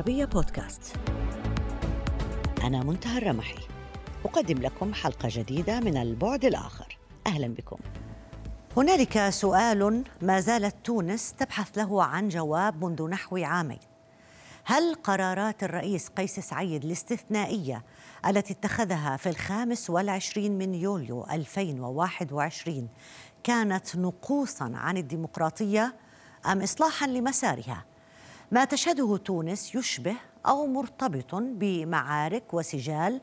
العربية 0.00 0.24
بودكاست. 0.24 0.96
أنا 2.62 2.82
منتهى 2.82 3.18
الرمحي. 3.18 3.58
أقدم 4.24 4.58
لكم 4.58 4.94
حلقة 4.94 5.28
جديدة 5.32 5.80
من 5.80 5.96
البعد 5.96 6.44
الآخر. 6.44 6.98
أهلا 7.26 7.48
بكم. 7.48 7.76
هنالك 8.76 9.28
سؤال 9.28 10.04
ما 10.22 10.40
زالت 10.40 10.76
تونس 10.84 11.32
تبحث 11.32 11.78
له 11.78 12.04
عن 12.04 12.28
جواب 12.28 12.84
منذ 12.84 13.08
نحو 13.08 13.36
عامين. 13.36 13.78
هل 14.64 14.94
قرارات 14.94 15.62
الرئيس 15.62 16.08
قيس 16.08 16.40
سعيد 16.40 16.84
الاستثنائية 16.84 17.84
التي 18.26 18.52
اتخذها 18.52 19.16
في 19.16 19.28
الخامس 19.28 19.90
والعشرين 19.90 20.58
من 20.58 20.74
يوليو 20.74 21.26
2021 21.30 22.88
كانت 23.44 23.96
نقوصا 23.96 24.72
عن 24.74 24.96
الديمقراطية 24.96 25.94
أم 26.46 26.62
إصلاحا 26.62 27.06
لمسارها؟ 27.06 27.89
ما 28.52 28.64
تشهده 28.64 29.16
تونس 29.16 29.74
يشبه 29.74 30.16
أو 30.46 30.66
مرتبط 30.66 31.34
بمعارك 31.34 32.54
وسجال 32.54 33.20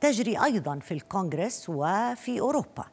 تجري 0.00 0.44
أيضا 0.44 0.78
في 0.78 0.94
الكونغرس 0.94 1.66
وفي 1.68 2.40
أوروبا. 2.40 2.84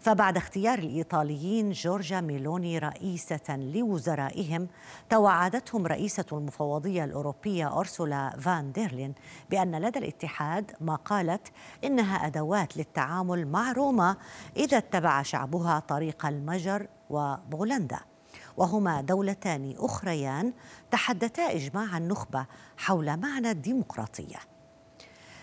فبعد 0.00 0.36
اختيار 0.36 0.78
الإيطاليين 0.78 1.70
جورجا 1.70 2.20
ميلوني 2.20 2.78
رئيسة 2.78 3.56
لوزرائهم 3.56 4.68
توعدتهم 5.10 5.86
رئيسة 5.86 6.24
المفوضية 6.32 7.04
الأوروبية 7.04 7.78
أرسولا 7.78 8.30
فان 8.30 8.72
ديرلين 8.72 9.14
بأن 9.50 9.80
لدى 9.80 9.98
الاتحاد 9.98 10.72
ما 10.80 10.94
قالت 10.94 11.48
إنها 11.84 12.26
أدوات 12.26 12.76
للتعامل 12.76 13.46
مع 13.46 13.72
روما 13.72 14.16
إذا 14.56 14.78
اتبع 14.78 15.22
شعبها 15.22 15.78
طريق 15.78 16.26
المجر 16.26 16.86
وبولندا. 17.10 18.09
وهما 18.56 19.00
دولتان 19.00 19.74
أخريان 19.78 20.52
تحدتا 20.90 21.42
إجماع 21.42 21.96
النخبة 21.96 22.46
حول 22.76 23.16
معنى 23.16 23.50
الديمقراطية. 23.50 24.38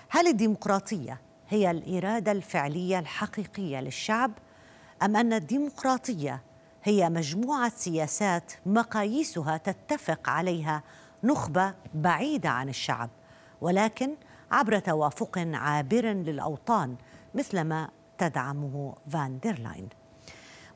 هل 0.09 0.27
الديمقراطية 0.27 1.21
هي 1.49 1.71
الإرادة 1.71 2.31
الفعلية 2.31 2.99
الحقيقية 2.99 3.79
للشعب 3.79 4.31
أم 5.03 5.15
أن 5.15 5.33
الديمقراطية 5.33 6.41
هي 6.83 7.09
مجموعة 7.09 7.71
سياسات 7.75 8.53
مقاييسها 8.65 9.57
تتفق 9.57 10.29
عليها 10.29 10.83
نخبة 11.23 11.73
بعيدة 11.93 12.49
عن 12.49 12.69
الشعب 12.69 13.09
ولكن 13.61 14.15
عبر 14.51 14.79
توافق 14.79 15.37
عابر 15.37 16.05
للأوطان 16.05 16.95
مثلما 17.35 17.89
تدعمه 18.17 18.95
فان 19.09 19.39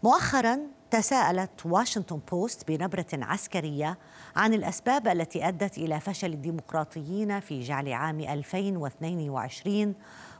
مؤخرا 0.04 0.60
تساءلت 0.92 1.66
واشنطن 1.66 2.20
بوست 2.31 2.67
بنبرة 2.67 3.06
عسكرية 3.14 3.97
عن 4.36 4.53
الأسباب 4.53 5.08
التي 5.08 5.48
أدت 5.48 5.78
إلى 5.78 6.00
فشل 6.00 6.33
الديمقراطيين 6.33 7.39
في 7.39 7.59
جعل 7.59 7.94
عام 7.94 8.20
2022 8.20 9.95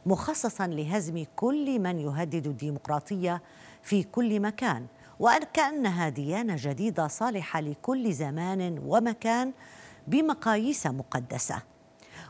مخصصا 0.06 0.66
لهزم 0.66 1.24
كل 1.36 1.78
من 1.78 1.98
يهدد 1.98 2.46
الديمقراطية 2.46 3.42
في 3.82 4.02
كل 4.02 4.40
مكان 4.40 4.86
وكأنها 5.20 6.08
ديانة 6.08 6.56
جديدة 6.58 7.08
صالحة 7.08 7.60
لكل 7.60 8.12
زمان 8.12 8.82
ومكان 8.86 9.52
بمقاييس 10.06 10.86
مقدسة. 10.86 11.62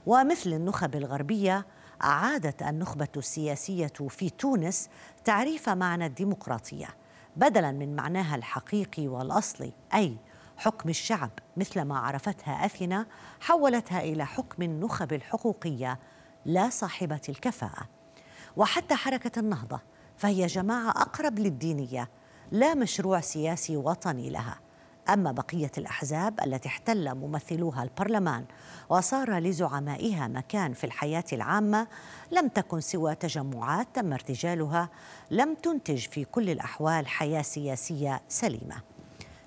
ومثل 0.07 0.53
النخب 0.53 0.95
الغربية 0.95 1.67
أعادت 2.05 2.62
النخبة 2.62 3.09
السياسية 3.17 3.92
في 4.09 4.31
تونس 4.31 4.89
تعريف 5.25 5.69
معنى 5.69 6.07
الديمقراطية. 6.07 7.02
بدلا 7.37 7.73
من 7.73 7.97
معناها 7.97 8.37
الحقيقي 8.37 9.09
والأصلي 9.09 9.73
أي 9.95 10.17
حكم 10.57 10.89
الشعب 10.89 11.31
مثل 11.57 11.83
ما 11.83 11.98
عرفتها 11.98 12.67
أثينا 12.67 13.07
حولتها 13.41 14.01
إلى 14.01 14.27
حكم 14.27 14.63
النخب 14.63 15.13
الحقوقية 15.13 15.98
لا 16.45 16.71
صاحبة 16.71 17.21
الكفاءة. 17.29 17.89
وحتى 18.57 18.95
حركة 18.95 19.39
النهضة 19.39 19.81
فهي 20.17 20.47
جماعة 20.47 20.91
أقرب 20.91 21.39
للدينية 21.39 22.11
لا 22.51 22.75
مشروع 22.75 23.21
سياسي 23.21 23.77
وطني 23.77 24.31
لها. 24.31 24.59
أما 25.08 25.33
بقية 25.33 25.70
الأحزاب 25.79 26.40
التي 26.40 26.68
احتل 26.68 27.14
ممثلوها 27.14 27.83
البرلمان 27.83 28.45
وصار 28.89 29.39
لزعمائها 29.39 30.29
مكان 30.29 30.73
في 30.73 30.85
الحياة 30.85 31.24
العامة 31.33 31.86
لم 32.33 32.48
تكن 32.48 32.80
سوى 32.80 33.14
تجمعات 33.14 33.86
تم 33.95 34.12
ارتجالها 34.12 34.89
لم 35.30 35.55
تنتج 35.55 35.98
في 35.98 36.24
كل 36.24 36.51
الأحوال 36.51 37.07
حياة 37.07 37.42
سياسية 37.42 38.23
سليمة. 38.29 38.77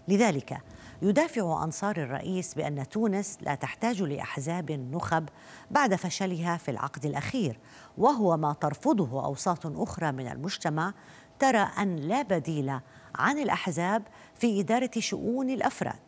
لذلك 0.08 0.62
يدافع 1.02 1.64
أنصار 1.64 1.98
الرئيس 1.98 2.54
بأن 2.54 2.90
تونس 2.90 3.38
لا 3.42 3.56
تحتاج 3.56 4.02
لأحزاب 4.02 4.72
نخب 4.72 5.30
بعد 5.72 5.96
فشلها 5.96 6.58
في 6.58 6.72
العقد 6.72 7.06
الأخير 7.06 7.60
وهو 7.98 8.38
ما 8.38 8.54
ترفضه 8.54 9.26
أوساط 9.26 9.66
أخرى 9.66 10.12
من 10.12 10.28
المجتمع 10.28 10.94
ترى 11.40 11.68
أن 11.80 11.96
لا 11.96 12.22
بديل 12.22 12.80
عن 13.16 13.40
الأحزاب 13.40 14.04
في 14.36 14.60
إدارة 14.60 14.92
شؤون 15.00 15.50
الأفراد. 15.50 16.00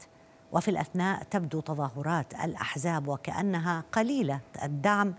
وفي 0.52 0.72
الأثناء 0.72 1.24
تبدو 1.24 1.60
تظاهرات 1.60 2.34
الأحزاب 2.34 3.08
وكأنها 3.08 3.84
قليلة 3.92 4.40
الدعم 4.64 5.14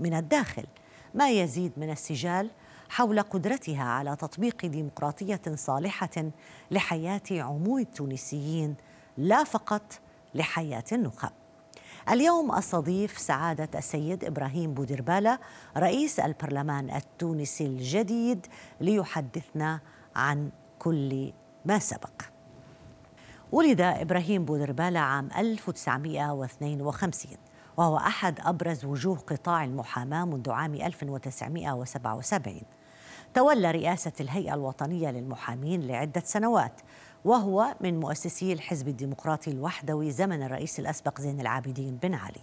من 0.00 0.14
الداخل 0.14 0.64
ما 1.14 1.30
يزيد 1.30 1.72
من 1.76 1.90
السجال 1.90 2.50
حول 2.88 3.20
قدرتها 3.20 3.84
على 3.84 4.16
تطبيق 4.16 4.66
ديمقراطية 4.66 5.40
صالحة 5.54 6.30
لحياة 6.70 7.22
عموم 7.30 7.78
التونسيين 7.78 8.74
لا 9.18 9.44
فقط 9.44 10.00
لحياة 10.34 10.84
النخب. 10.92 11.30
اليوم 12.10 12.52
استضيف 12.52 13.18
سعادة 13.18 13.68
السيد 13.78 14.24
إبراهيم 14.24 14.74
بودربالة 14.74 15.38
رئيس 15.76 16.20
البرلمان 16.20 16.90
التونسي 16.90 17.66
الجديد 17.66 18.46
ليحدثنا 18.80 19.80
عن 20.16 20.50
كل 20.78 21.32
ما 21.64 21.78
سبق. 21.78 22.22
ولد 23.52 23.80
إبراهيم 23.80 24.44
بودربالة 24.44 25.00
عام 25.00 25.28
1952 25.38 27.36
وهو 27.76 27.96
أحد 27.96 28.40
أبرز 28.40 28.84
وجوه 28.84 29.16
قطاع 29.16 29.64
المحاماة 29.64 30.24
منذ 30.24 30.50
عام 30.50 30.74
1977 30.74 32.62
تولى 33.34 33.70
رئاسة 33.70 34.12
الهيئة 34.20 34.54
الوطنية 34.54 35.10
للمحامين 35.10 35.86
لعدة 35.86 36.22
سنوات 36.24 36.80
وهو 37.24 37.74
من 37.80 38.00
مؤسسي 38.00 38.52
الحزب 38.52 38.88
الديمقراطي 38.88 39.50
الوحدوي 39.50 40.10
زمن 40.10 40.42
الرئيس 40.42 40.78
الأسبق 40.78 41.20
زين 41.20 41.40
العابدين 41.40 41.98
بن 42.02 42.14
علي. 42.14 42.40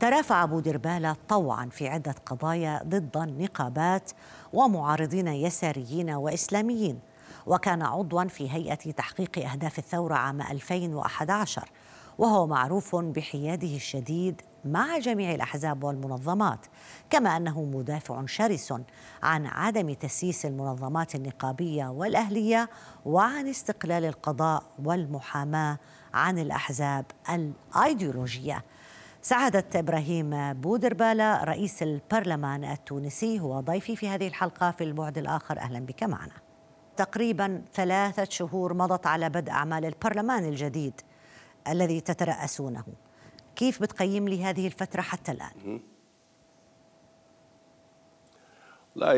ترافع 0.00 0.42
أبو 0.44 0.60
دربالة 0.60 1.16
طوعا 1.28 1.66
في 1.66 1.88
عدة 1.88 2.14
قضايا 2.26 2.80
ضد 2.84 3.16
النقابات 3.16 4.10
ومعارضين 4.52 5.28
يساريين 5.28 6.10
وإسلاميين 6.10 7.00
وكان 7.46 7.82
عضوا 7.82 8.24
في 8.24 8.50
هيئة 8.50 8.74
تحقيق 8.74 9.38
أهداف 9.38 9.78
الثورة 9.78 10.14
عام 10.14 10.42
2011 10.42 11.70
وهو 12.18 12.46
معروف 12.46 12.96
بحياده 12.96 13.76
الشديد 13.76 14.42
مع 14.64 14.98
جميع 14.98 15.34
الأحزاب 15.34 15.84
والمنظمات 15.84 16.66
كما 17.10 17.36
أنه 17.36 17.62
مدافع 17.64 18.26
شرس 18.26 18.74
عن 19.22 19.46
عدم 19.46 19.92
تسييس 19.92 20.46
المنظمات 20.46 21.14
النقابية 21.14 21.86
والأهلية 21.86 22.70
وعن 23.04 23.48
استقلال 23.48 24.04
القضاء 24.04 24.62
والمحاماة 24.84 25.78
عن 26.14 26.38
الأحزاب 26.38 27.04
الأيديولوجية. 27.30 28.64
سعادة 29.22 29.64
إبراهيم 29.74 30.52
بودربالة 30.52 31.44
رئيس 31.44 31.82
البرلمان 31.82 32.64
التونسي 32.64 33.40
هو 33.40 33.60
ضيفي 33.60 33.96
في 33.96 34.08
هذه 34.08 34.28
الحلقة. 34.28 34.70
في 34.70 34.84
البعد 34.84 35.18
الآخر 35.18 35.58
أهلا 35.58 35.80
بك 35.80 36.02
معنا. 36.02 36.34
تقريبا 36.96 37.62
ثلاثة 37.74 38.24
شهور 38.30 38.74
مضت 38.74 39.06
على 39.06 39.28
بدء 39.28 39.52
أعمال 39.52 39.84
البرلمان 39.84 40.44
الجديد 40.44 41.00
الذي 41.68 42.00
تترأسونه. 42.00 42.84
كيف 43.60 43.82
بتقيم 43.82 44.28
لي 44.28 44.42
هذه 44.44 44.66
الفترة 44.66 45.00
حتى 45.00 45.32
الآن؟ 45.32 45.80
لا 48.96 49.12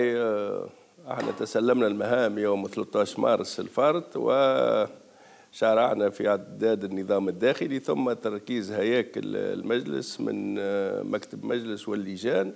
إحنا 1.10 1.32
تسلمنا 1.38 1.86
المهام 1.86 2.38
يوم 2.38 2.66
13 2.66 3.20
مارس 3.20 3.60
الفارط 3.60 4.16
وشرعنا 4.16 6.10
في 6.10 6.28
اعداد 6.28 6.84
النظام 6.84 7.28
الداخلي 7.28 7.78
ثم 7.78 8.12
تركيز 8.12 8.72
هياكل 8.72 9.36
المجلس 9.36 10.20
من 10.20 10.54
مكتب 11.10 11.44
مجلس 11.44 11.88
واللجان. 11.88 12.52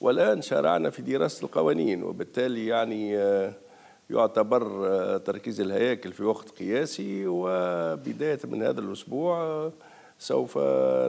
والآن 0.00 0.42
شرعنا 0.42 0.90
في 0.90 1.02
دراسة 1.02 1.44
القوانين 1.44 2.02
وبالتالي 2.02 2.66
يعني 2.66 3.12
يعتبر 4.10 4.86
آه، 4.86 5.16
تركيز 5.16 5.60
الهياكل 5.60 6.12
في 6.12 6.24
وقت 6.24 6.50
قياسي. 6.50 7.26
وبداية 7.26 8.38
من 8.44 8.62
هذا 8.62 8.80
الأسبوع 8.80 9.42
آه، 9.42 9.72
سوف 10.18 10.58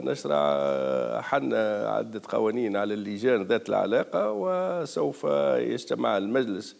نشرع 0.04 0.36
آه، 0.38 1.20
حنا 1.20 1.88
عدة 1.88 2.22
قوانين 2.28 2.76
على 2.76 2.94
اللجان 2.94 3.42
ذات 3.42 3.68
العلاقة 3.68 4.32
وسوف 4.32 5.24
يجتمع 5.56 6.16
المجلس 6.16 6.76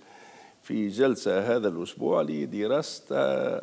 في 0.62 0.88
جلسة 0.88 1.56
هذا 1.56 1.68
الأسبوع 1.68 2.22
لدراسة 2.22 3.04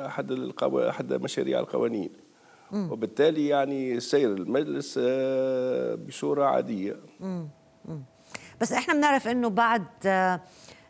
أحد, 0.05 0.31
القو... 0.31 0.79
أحد 0.79 1.13
مشاريع 1.13 1.59
القوانين. 1.59 2.09
وبالتالي 2.91 3.47
يعني 3.47 3.99
سير 3.99 4.33
المجلس 4.33 4.99
آه، 5.03 5.95
بصورة 5.95 6.45
عادية. 6.45 6.95
بس 8.61 8.73
إحنا 8.73 8.93
بنعرف 8.93 9.27
إنه 9.27 9.49
بعد 9.49 9.85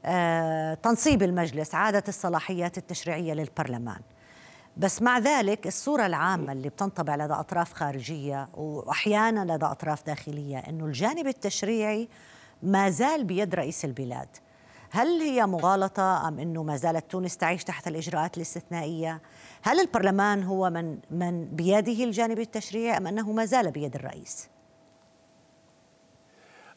آه، 0.05 0.73
تنصيب 0.73 1.23
المجلس 1.23 1.75
عادت 1.75 2.09
الصلاحيات 2.09 2.77
التشريعية 2.77 3.33
للبرلمان. 3.33 4.01
بس 4.77 5.01
مع 5.01 5.19
ذلك 5.19 5.67
الصورة 5.67 6.05
العامة 6.05 6.51
اللي 6.51 6.69
بتنطبع 6.69 7.15
لدى 7.15 7.33
أطراف 7.33 7.73
خارجية 7.73 8.49
وأحيانا 8.53 9.53
لدى 9.53 9.65
أطراف 9.65 10.05
داخلية 10.05 10.57
أنه 10.57 10.85
الجانب 10.85 11.27
التشريعي 11.27 12.07
ما 12.63 12.89
زال 12.89 13.23
بيد 13.23 13.55
رئيس 13.55 13.85
البلاد 13.85 14.27
هل 14.89 15.07
هي 15.07 15.45
مغالطة 15.45 16.27
أم 16.27 16.39
أنه 16.39 16.63
ما 16.63 16.75
زالت 16.75 17.11
تونس 17.11 17.37
تعيش 17.37 17.63
تحت 17.63 17.87
الإجراءات 17.87 18.37
الاستثنائية؟ 18.37 19.21
هل 19.61 19.79
البرلمان 19.79 20.43
هو 20.43 20.69
من, 20.69 20.97
من 21.11 21.45
بيده 21.45 22.03
الجانب 22.03 22.39
التشريعي 22.39 22.97
أم 22.97 23.07
أنه 23.07 23.31
ما 23.31 23.45
زال 23.45 23.71
بيد 23.71 23.95
الرئيس؟ 23.95 24.49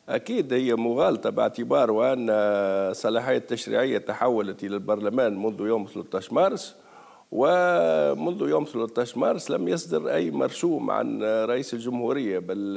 أكيد 0.08 0.52
هي 0.52 0.74
مغالطة 0.74 1.30
باعتبار 1.30 2.12
أن 2.12 2.30
الصلاحية 2.30 3.36
التشريعية 3.36 3.98
تحولت 3.98 4.64
إلى 4.64 4.74
البرلمان 4.74 5.42
منذ 5.42 5.60
يوم 5.60 5.86
13 5.94 6.34
مارس 6.34 6.76
ومنذ 7.32 8.48
يوم 8.48 8.64
13 8.64 9.18
مارس 9.18 9.50
لم 9.50 9.68
يصدر 9.68 10.14
أي 10.14 10.30
مرسوم 10.30 10.90
عن 10.90 11.22
رئيس 11.22 11.74
الجمهورية 11.74 12.38
بل 12.38 12.76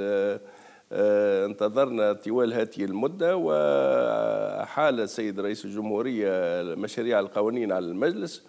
آه، 0.92 1.46
انتظرنا 1.46 2.14
طوال 2.14 2.54
هذه 2.54 2.84
المدة 2.84 3.38
وحال 3.38 5.00
السيد 5.00 5.40
رئيس 5.40 5.66
الجمهورية 5.66 6.30
مشاريع 6.76 7.20
القوانين 7.20 7.72
على 7.72 7.86
المجلس 7.86 8.44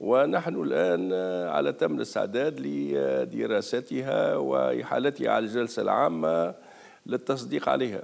ونحن 0.00 0.54
الآن 0.54 1.12
على 1.50 1.72
تم 1.72 1.94
الاستعداد 1.94 2.60
لدراستها 2.60 4.36
وإحالتها 4.36 5.30
على 5.30 5.44
الجلسة 5.44 5.82
العامة 5.82 6.54
للتصديق 7.06 7.68
عليها. 7.68 8.02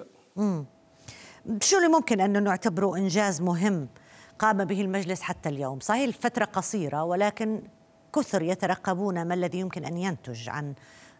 شو 1.61 1.77
اللي 1.77 1.89
ممكن 1.89 2.21
أن 2.21 2.43
نعتبره 2.43 2.97
إنجاز 2.97 3.41
مهم 3.43 3.89
قام 4.39 4.65
به 4.65 4.81
المجلس 4.81 5.23
حتى 5.23 5.49
اليوم. 5.49 5.81
صحيح 5.81 6.03
الفترة 6.03 6.45
قصيرة 6.45 7.05
ولكن 7.05 7.63
كثر 8.15 8.43
يترقبون 8.43 9.23
ما 9.23 9.35
الذي 9.35 9.59
يمكن 9.59 9.85
أن 9.85 9.97
ينتج 9.97 10.49
عن 10.49 10.75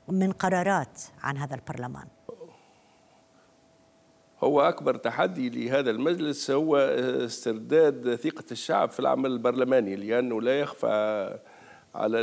من 0.09 0.33
قرارات 0.33 1.03
عن 1.23 1.37
هذا 1.37 1.55
البرلمان. 1.55 2.07
هو 4.45 4.61
أكبر 4.61 4.97
تحدي 4.97 5.51
لهذا 5.51 5.91
المجلس 5.91 6.51
هو 6.51 6.77
استرداد 6.77 8.15
ثقة 8.15 8.45
الشعب 8.53 8.91
في 8.91 9.01
العمل 9.01 9.31
البرلماني 9.31 9.97
لأنه 9.97 10.41
لا 10.41 10.61
يخفى 10.61 11.39
على 11.95 12.19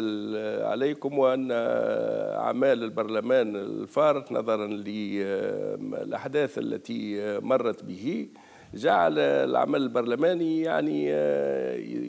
عليكم 0.66 1.20
وأن 1.20 1.50
أعمال 1.52 2.84
البرلمان 2.84 3.56
الفارط 3.56 4.32
نظرا 4.32 4.68
للأحداث 4.68 6.58
التي 6.58 7.40
مرت 7.40 7.84
به. 7.84 8.30
جعل 8.74 9.20
العمل 9.20 9.82
البرلماني 9.82 10.62
يعني 10.62 11.10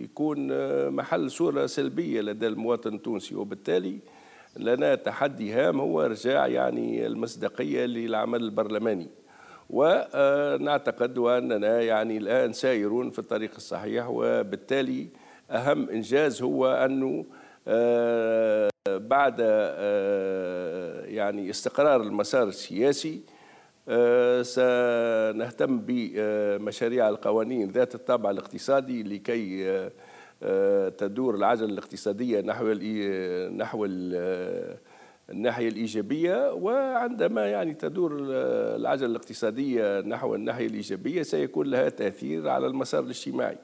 يكون 0.03 0.49
محل 0.89 1.31
صورة 1.31 1.67
سلبية 1.67 2.21
لدى 2.21 2.47
المواطن 2.47 2.95
التونسي. 2.95 3.35
وبالتالي 3.35 3.99
لنا 4.57 4.95
تحدي 4.95 5.53
هام 5.53 5.81
هو 5.81 6.05
إرجاع 6.05 6.47
يعني 6.47 7.07
المصداقية 7.07 7.85
للعمل 7.85 8.43
البرلماني. 8.43 9.09
ونعتقد 9.71 11.19
أننا 11.19 11.81
يعني 11.81 12.17
الآن 12.17 12.53
سائرون 12.53 13.11
في 13.11 13.19
الطريق 13.19 13.51
الصحيح 13.57 14.09
وبالتالي 14.09 15.09
أهم 15.51 15.91
إنجاز 15.91 16.43
هو 16.43 16.67
أنه 16.67 17.25
آه، 17.69 18.71
بعد 18.89 19.37
آه، 19.41 21.05
يعني 21.05 21.51
استقرار 21.51 22.03
المسار 22.03 22.49
السياسي 22.49 23.21
آه، 23.29 23.30
سنهتم 24.43 25.81
بمشاريع 25.87 27.09
القوانين 27.09 27.71
ذات 27.71 27.95
الطابع 27.95 28.31
الاقتصادي 28.31 29.03
لكي 29.03 29.91
تدور 30.99 31.35
العجلة 31.35 31.69
الاقتصادية 31.69 32.41
نحو 32.41 32.73
نحو 33.57 33.87
الناحية 35.31 35.69
الإيجابية 35.69 36.53
وعندما 36.53 37.47
يعني 37.47 37.75
تدور 37.75 38.17
العجلة 38.77 39.07
الاقتصادية 39.07 40.01
نحو 40.01 40.35
الناحية 40.35 40.67
الإيجابية 40.67 41.23
سيكون 41.23 41.67
لها 41.67 41.89
تأثير 41.89 42.49
على 42.49 42.67
المسار 42.67 43.03
الاجتماعي 43.03 43.59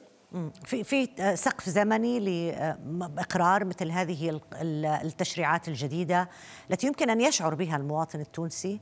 في 0.65 0.83
في 0.83 1.07
سقف 1.35 1.69
زمني 1.69 2.19
لاقرار 2.19 3.65
مثل 3.65 3.91
هذه 3.91 4.41
التشريعات 5.03 5.67
الجديدة 5.67 6.29
التي 6.71 6.87
يمكن 6.87 7.09
أن 7.09 7.21
يشعر 7.21 7.55
بها 7.55 7.77
المواطن 7.77 8.19
التونسي؟ 8.19 8.79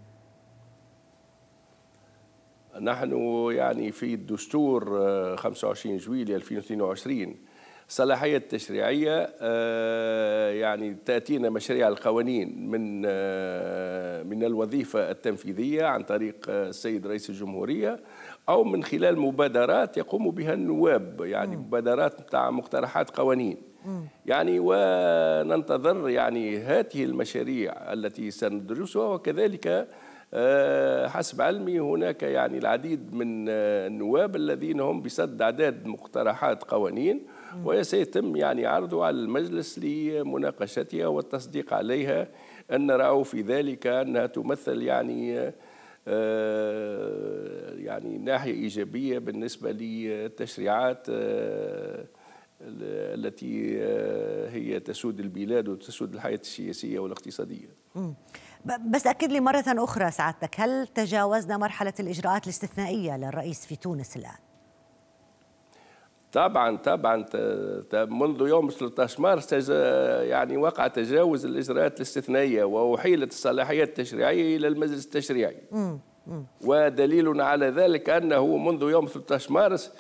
نحن 2.82 3.12
يعني 3.52 3.92
في 3.92 4.14
الدستور 4.14 4.86
25 5.38 5.98
جويلية 5.98 6.36
2022 6.36 7.36
الصلاحية 7.90 8.38
التشريعية 8.38 9.30
آه، 9.42 10.52
يعني 10.52 10.98
تأتينا 11.06 11.50
مشاريع 11.50 11.88
القوانين 11.88 12.70
من 12.70 13.04
آه، 13.06 14.24
من 14.24 14.44
الوظيفة 14.44 15.12
التنفيذية 15.12 15.86
عن 15.86 16.04
طريق 16.04 16.36
السيد 16.50 17.08
رئيس 17.08 17.30
الجمهورية 17.30 18.00
أو 18.50 18.64
من 18.64 18.84
خلال 18.84 19.20
مبادرات 19.20 19.98
يقوم 19.98 20.32
بها 20.32 20.54
النواب 20.54 21.22
يعني 21.22 21.58
مبادرات 21.58 22.22
بتاع 22.22 22.52
مقترحات 22.52 23.10
قوانين. 23.10 23.58
يعني 24.26 24.58
وننتظر 24.60 26.10
يعني 26.10 26.58
هذه 26.58 27.04
المشاريع 27.04 27.94
التي 27.94 28.32
سندرسها 28.32 29.06
وكذلك 29.06 29.68
آه، 29.68 29.88
حسب 31.08 31.42
علمي 31.42 31.80
هناك 31.80 32.24
يعني 32.24 32.58
العديد 32.58 33.14
من 33.14 33.50
النواب 33.50 34.36
الذين 34.36 34.80
هم 34.80 35.02
بصد 35.02 35.42
أعداد 35.42 35.86
مقترحات 35.86 36.64
قوانين 36.64 37.22
وسيتم 37.64 38.36
يعني 38.36 38.66
عرضه 38.66 39.06
على 39.06 39.18
المجلس 39.18 39.80
لمناقشتها 39.80 41.08
والتصديق 41.08 41.74
عليها 41.74 42.28
أن 42.72 42.92
رأوا 42.92 43.24
في 43.24 43.42
ذلك 43.42 43.88
أنها 43.88 44.26
تمثل 44.26 44.82
يعني 44.82 45.54
آه، 46.08 47.74
يعني 47.74 48.18
ناحية 48.18 48.54
إيجابية 48.54 49.20
بالنسبة 49.20 49.72
للتشريعات 49.72 51.08
آه، 51.10 52.06
التي 52.62 53.78
آه، 53.80 54.50
هي 54.50 54.80
تسود 54.80 55.20
البلاد 55.20 55.68
وتسود 55.68 56.14
الحياة 56.14 56.40
السياسية 56.42 57.00
والاقتصادية. 57.00 57.68
بس 58.66 59.08
أكد 59.08 59.32
لي 59.32 59.40
مرة 59.40 59.64
أخرى 59.68 60.12
سعادتك 60.12 60.60
هل 60.60 60.88
تجاوزنا 60.88 61.58
مرحلة 61.58 61.94
الإجراءات 62.00 62.44
الاستثنائية 62.44 63.18
للرئيس 63.18 63.66
في 63.66 63.76
تونس 63.76 64.18
الآن؟ 64.18 64.36
طبعا 66.32 66.78
طبعا 66.78 67.26
منذ 67.94 68.48
يوم 68.48 68.70
13 68.70 69.22
مارس 69.22 69.70
يعني 70.30 70.58
وقع 70.58 70.88
تجاوز 70.88 71.46
الإجراءات 71.46 71.98
الاستثنائية 71.98 72.64
وأحيلت 72.64 73.32
الصلاحيات 73.32 73.88
التشريعية 73.88 74.58
إلى 74.58 74.68
المجلس 74.68 75.06
التشريعي 75.06 75.58
ودليل 76.66 77.42
على 77.42 77.66
ذلك 77.66 78.10
أنه 78.10 78.58
منذ 78.58 78.82
يوم 78.82 79.06
13 79.06 79.54
مارس 79.54 79.94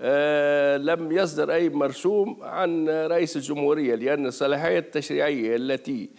آه 0.00 0.76
لم 0.76 1.12
يصدر 1.12 1.52
أي 1.52 1.68
مرسوم 1.68 2.38
عن 2.42 2.88
رئيس 2.88 3.36
الجمهورية 3.36 3.94
لأن 3.94 4.26
الصلاحيات 4.26 4.84
التشريعية 4.84 5.56
التي 5.56 6.10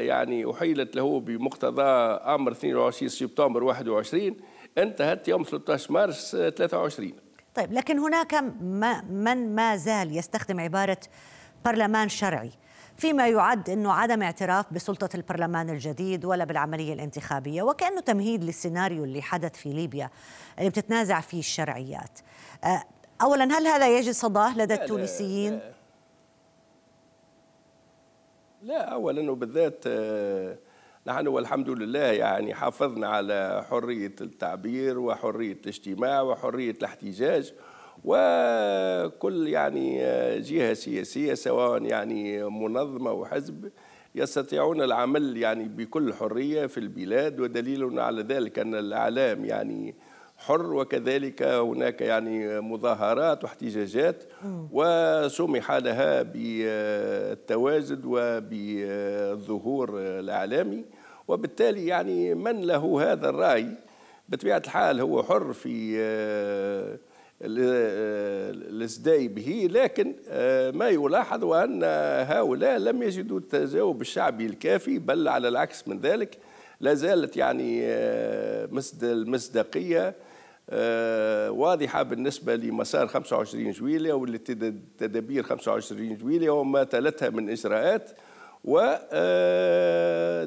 يعني 0.00 0.50
أحيلت 0.50 0.96
له 0.96 1.20
بمقتضى 1.20 1.82
أمر 2.34 2.52
22 2.52 3.08
سبتمبر 3.08 3.64
21 3.64 4.36
انتهت 4.78 5.28
يوم 5.28 5.42
13 5.42 5.92
مارس 5.92 6.36
23 6.36 7.12
طيب 7.54 7.72
لكن 7.72 7.98
هناك 7.98 8.34
ما 8.60 9.02
من 9.02 9.54
ما 9.54 9.76
زال 9.76 10.16
يستخدم 10.16 10.60
عبارة 10.60 11.00
برلمان 11.64 12.08
شرعي 12.08 12.50
فيما 12.96 13.28
يعد 13.28 13.70
إنه 13.70 13.92
عدم 13.92 14.22
اعتراف 14.22 14.72
بسلطة 14.72 15.08
البرلمان 15.14 15.70
الجديد 15.70 16.24
ولا 16.24 16.44
بالعملية 16.44 16.92
الانتخابية 16.92 17.62
وكأنه 17.62 18.00
تمهيد 18.00 18.44
للسيناريو 18.44 19.04
اللي 19.04 19.22
حدث 19.22 19.56
في 19.56 19.68
ليبيا 19.72 20.10
اللي 20.58 20.70
بتتنازع 20.70 21.20
فيه 21.20 21.38
الشرعيات. 21.38 22.18
آه، 22.64 22.82
اولا 23.22 23.44
هل 23.44 23.66
هذا 23.66 23.98
يجد 23.98 24.12
صداه 24.12 24.58
لدى 24.58 24.74
التونسيين؟ 24.74 25.52
لا, 25.52 25.56
لا. 25.58 25.79
لا 28.62 28.92
اولا 28.92 29.30
وبالذات 29.30 29.84
آه، 29.86 30.58
نحن 31.06 31.26
والحمد 31.26 31.70
لله 31.70 31.98
يعني 31.98 32.54
حافظنا 32.54 33.08
على 33.08 33.64
حرية 33.70 34.14
التعبير 34.20 34.98
وحرية 34.98 35.52
الاجتماع 35.62 36.22
وحرية 36.22 36.70
الاحتجاج 36.70 37.54
وكل 38.04 39.48
يعني 39.48 39.98
جهة 40.40 40.74
سياسية 40.74 41.34
سواء 41.34 41.82
يعني 41.82 42.44
منظمة 42.44 43.12
وحزب 43.12 43.70
يستطيعون 44.14 44.82
العمل 44.82 45.36
يعني 45.36 45.68
بكل 45.68 46.14
حرية 46.14 46.66
في 46.66 46.80
البلاد 46.80 47.40
ودليل 47.40 48.00
على 48.00 48.22
ذلك 48.22 48.58
أن 48.58 48.74
الإعلام 48.74 49.44
يعني 49.44 49.94
حر 50.40 50.74
وكذلك 50.74 51.42
هناك 51.42 52.00
يعني 52.00 52.60
مظاهرات 52.60 53.44
واحتجاجات 53.44 54.24
وسمح 54.72 55.72
لها 55.72 56.22
بالتواجد 56.22 58.02
وبالظهور 58.04 59.90
الإعلامي. 59.98 60.84
وبالتالي 61.28 61.86
يعني 61.86 62.34
من 62.34 62.60
له 62.60 63.12
هذا 63.12 63.28
الرأي؟ 63.28 63.66
بطبيعة 64.28 64.62
الحال 64.66 65.00
هو 65.00 65.22
حر 65.22 65.52
في 65.52 65.96
الازداي 67.42 69.28
به 69.28 69.68
لكن 69.70 70.14
آه، 70.28 70.70
ما 70.70 70.88
يلاحظ 70.88 71.44
أن 71.44 71.80
هؤلاء 72.28 72.78
لم 72.78 73.02
يجدوا 73.02 73.38
التجاوب 73.38 74.00
الشعبي 74.00 74.46
الكافي 74.46 74.98
بل 74.98 75.28
على 75.28 75.48
العكس 75.48 75.88
من 75.88 76.00
ذلك 76.00 76.38
لا 76.80 76.94
زالت 76.94 77.36
يعني 77.36 77.80
آه، 77.84 78.68
المصداقية 79.02 80.08
آه، 80.08 80.14
واضحة 81.50 82.02
بالنسبة 82.02 82.56
لمسار 82.56 83.06
25 83.06 83.70
جويلية 83.70 84.12
والتدابير 84.12 85.42
25 85.42 86.16
جويلية 86.16 86.50
وما 86.50 86.84
تلتها 86.84 87.30
من 87.30 87.50
إجراءات. 87.50 88.10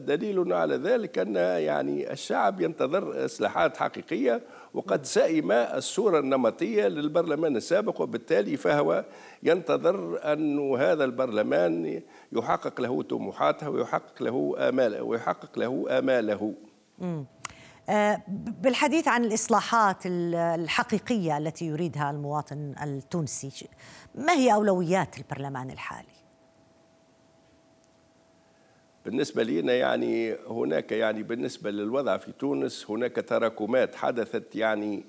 ودليل 0.04 0.54
على 0.54 0.76
ذلك 0.76 1.20
أن 1.20 1.36
يعني 1.36 2.12
الشعب 2.12 2.62
ينتظر 2.62 3.26
إصلاحات 3.26 3.78
حقيقية 3.78 4.42
وقد 4.74 5.06
سئم 5.06 5.52
الصورة 5.52 6.20
النمطية 6.20 6.88
للبرلمان 6.88 7.56
السابق 7.58 8.02
وبالتالي 8.02 8.58
فهو 8.58 9.06
ينتظر 9.44 10.20
أن 10.34 10.76
هذا 10.76 11.04
البرلمان 11.04 12.02
يحقق 12.32 12.82
له 12.82 13.02
طموحاته 13.04 13.70
ويحقق 13.70 14.24
له 14.24 14.56
آماله 14.58 15.04
ويحقق 15.04 15.60
له 15.60 15.86
آماله. 15.90 16.54
آه، 17.02 17.26
بالحديث 18.28 19.08
عن 19.08 19.24
الإصلاحات 19.26 19.98
الحقيقية 20.06 21.38
التي 21.38 21.66
يريدها 21.66 22.12
المواطن 22.12 22.76
التونسي 22.84 23.68
ما 24.16 24.34
هي 24.34 24.54
أولويات 24.54 25.18
البرلمان 25.18 25.72
الحالي؟ 25.72 26.08
بالنسبة 29.06 29.44
لنا 29.44 29.74
يعني 29.74 30.34
هناك 30.34 30.92
يعني 30.92 31.24
بالنسبة 31.24 31.72
للوضع 31.72 32.18
في 32.18 32.32
تونس 32.32 32.86
هناك 32.90 33.16
تراكمات 33.16 33.96
حدثت 33.96 34.56
يعني 34.56 35.06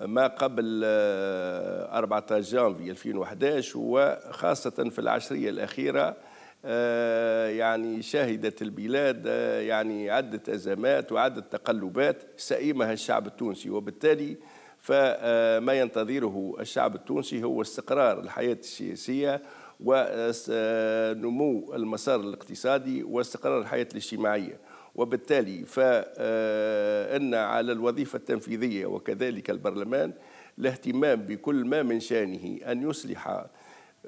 ما 0.00 0.26
قبل 0.26 0.82
14 0.84 2.36
آه، 2.36 2.40
جانفي 2.40 2.90
2011 2.90 3.78
وخاصة 3.78 4.70
في 4.90 4.98
العشرية 4.98 5.50
الأخيرة 5.50 6.02
آه، 6.02 6.16
يعني 6.64 8.02
شهدت 8.02 8.62
البلاد 8.62 9.24
آه، 9.26 9.60
يعني 9.60 10.10
عدة 10.10 10.54
أزمات 10.54 11.12
وعدة 11.12 11.40
تقلبات 11.40 12.22
سئمها 12.36 12.92
الشعب 12.92 13.26
التونسي. 13.26 13.70
وبالتالي 13.70 14.36
فما 14.78 15.72
ينتظره 15.72 16.56
الشعب 16.60 16.94
التونسي 16.94 17.44
هو 17.44 17.62
استقرار 17.62 18.20
الحياة 18.20 18.54
السياسية 18.54 19.42
ونمو 19.80 21.74
المسار 21.74 22.20
الاقتصادي 22.20 23.02
واستقرار 23.02 23.60
الحياة 23.60 23.88
الاجتماعية. 23.90 24.58
وبالتالي 24.94 25.64
فإن 25.64 27.34
على 27.34 27.72
الوظيفة 27.72 28.16
التنفيذية 28.16 28.86
وكذلك 28.86 29.50
البرلمان 29.50 30.12
الاهتمام 30.58 31.22
بكل 31.22 31.64
ما 31.64 31.82
من 31.82 32.00
شأنه 32.00 32.58
أن 32.66 32.90
يصلح 32.90 33.44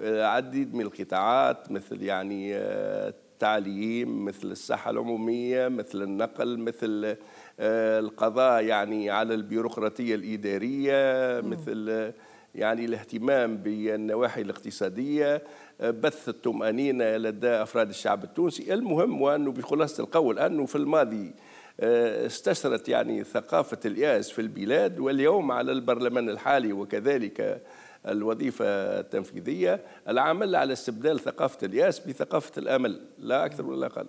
عديد 0.03 0.75
من 0.75 0.81
القطاعات 0.81 1.73
مثل 1.73 2.03
يعني 2.03 2.57
التعليم 2.57 4.25
مثل 4.25 4.51
الصحة 4.51 4.91
العمومية 4.91 5.69
مثل 5.69 6.03
النقل 6.03 6.59
مثل 6.59 7.17
القضاء 7.61 8.65
يعني 8.65 9.11
على 9.11 9.35
البيروقراطية 9.35 10.15
الإدارية 10.15 11.41
مثل 11.41 12.13
يعني 12.55 12.85
الاهتمام 12.85 13.57
بالنواحي 13.57 14.41
الاقتصادية 14.41 15.43
بث 15.81 16.29
الطمأنينة 16.29 17.17
لدى 17.17 17.49
أفراد 17.49 17.89
الشعب 17.89 18.25
التونسي. 18.25 18.75
المهم 18.75 19.23
وأنه 19.23 19.53
بخلاصة 19.53 20.05
القول 20.05 20.39
أنه 20.39 20.67
في 20.67 20.77
الماضي 20.77 21.35
آه، 21.81 22.27
استشرت 22.27 22.89
يعني 22.89 23.25
ثقافة 23.25 23.79
اليأس 23.85 24.31
في 24.31 24.41
البلاد 24.41 24.99
واليوم 24.99 25.53
على 25.53 25.73
البرلمان 25.73 26.29
الحالي 26.29 26.73
وكذلك 26.73 27.63
الوظيفة 28.07 28.65
التنفيذية 29.01 29.81
العمل 30.09 30.57
على 30.57 30.73
استبدال 30.73 31.21
ثقافة 31.21 31.67
اليأس 31.67 31.99
بثقافة 31.99 32.53
الأمل 32.59 33.01
لا 33.19 33.47
أكثر 33.47 33.67
ولا 33.67 33.87
أقل. 33.87 34.07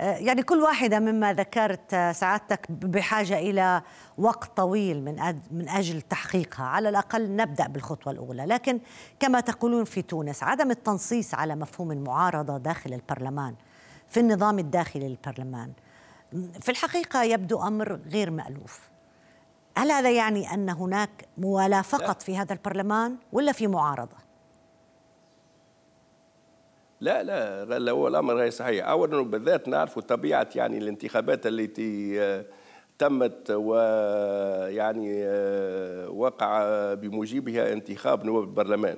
آه، 0.00 0.16
يعني 0.16 0.42
كل 0.42 0.58
واحدة 0.58 0.98
مما 0.98 1.34
ذكرت 1.34 1.94
آه، 1.94 2.12
سعادتك 2.12 2.70
بحاجة 2.70 3.38
إلى 3.38 3.82
وقت 4.18 4.56
طويل 4.56 5.04
من 5.04 5.40
من 5.50 5.68
أجل 5.68 6.02
تحقيقها. 6.02 6.64
على 6.64 6.88
الأقل 6.88 7.36
نبدأ 7.36 7.66
بالخطوة 7.68 8.12
الأولى. 8.12 8.46
لكن 8.46 8.80
كما 9.20 9.40
تقولون 9.40 9.84
في 9.84 10.02
تونس 10.02 10.42
عدم 10.42 10.70
التنصيص 10.70 11.34
على 11.34 11.56
مفهوم 11.56 11.92
المعارضة 11.92 12.58
داخل 12.58 12.92
البرلمان 12.92 13.54
في 14.08 14.20
النظام 14.20 14.58
الداخلي 14.58 15.08
للبرلمان 15.08 15.72
في 16.60 16.68
الحقيقة 16.68 17.22
يبدو 17.22 17.62
أمر 17.62 18.00
غير 18.12 18.30
مألوف. 18.30 18.90
هل 19.80 19.90
هذا 19.90 20.10
يعني 20.10 20.54
أن 20.54 20.70
هناك 20.70 21.28
موالاة 21.38 21.82
فقط 21.82 22.22
في 22.22 22.36
هذا 22.36 22.52
البرلمان 22.52 23.16
ولا 23.32 23.52
في 23.52 23.66
معارضة؟ 23.66 24.16
لا 27.00 27.22
لا 27.78 27.92
هو 27.92 28.08
الأمر 28.08 28.34
غير 28.34 28.50
صحيح. 28.50 28.88
اولا 28.88 29.16
وبالذات 29.16 29.68
نعرف 29.68 29.98
طبيعة 29.98 30.48
يعني 30.54 30.78
الانتخابات 30.78 31.46
التي 31.46 32.20
آه، 32.20 32.44
تمت 32.98 33.50
ويعني 33.50 35.24
آه، 35.24 36.10
وقع 36.10 36.64
بموجبها 36.94 37.72
انتخاب 37.72 38.24
نواب 38.24 38.44
البرلمان. 38.44 38.96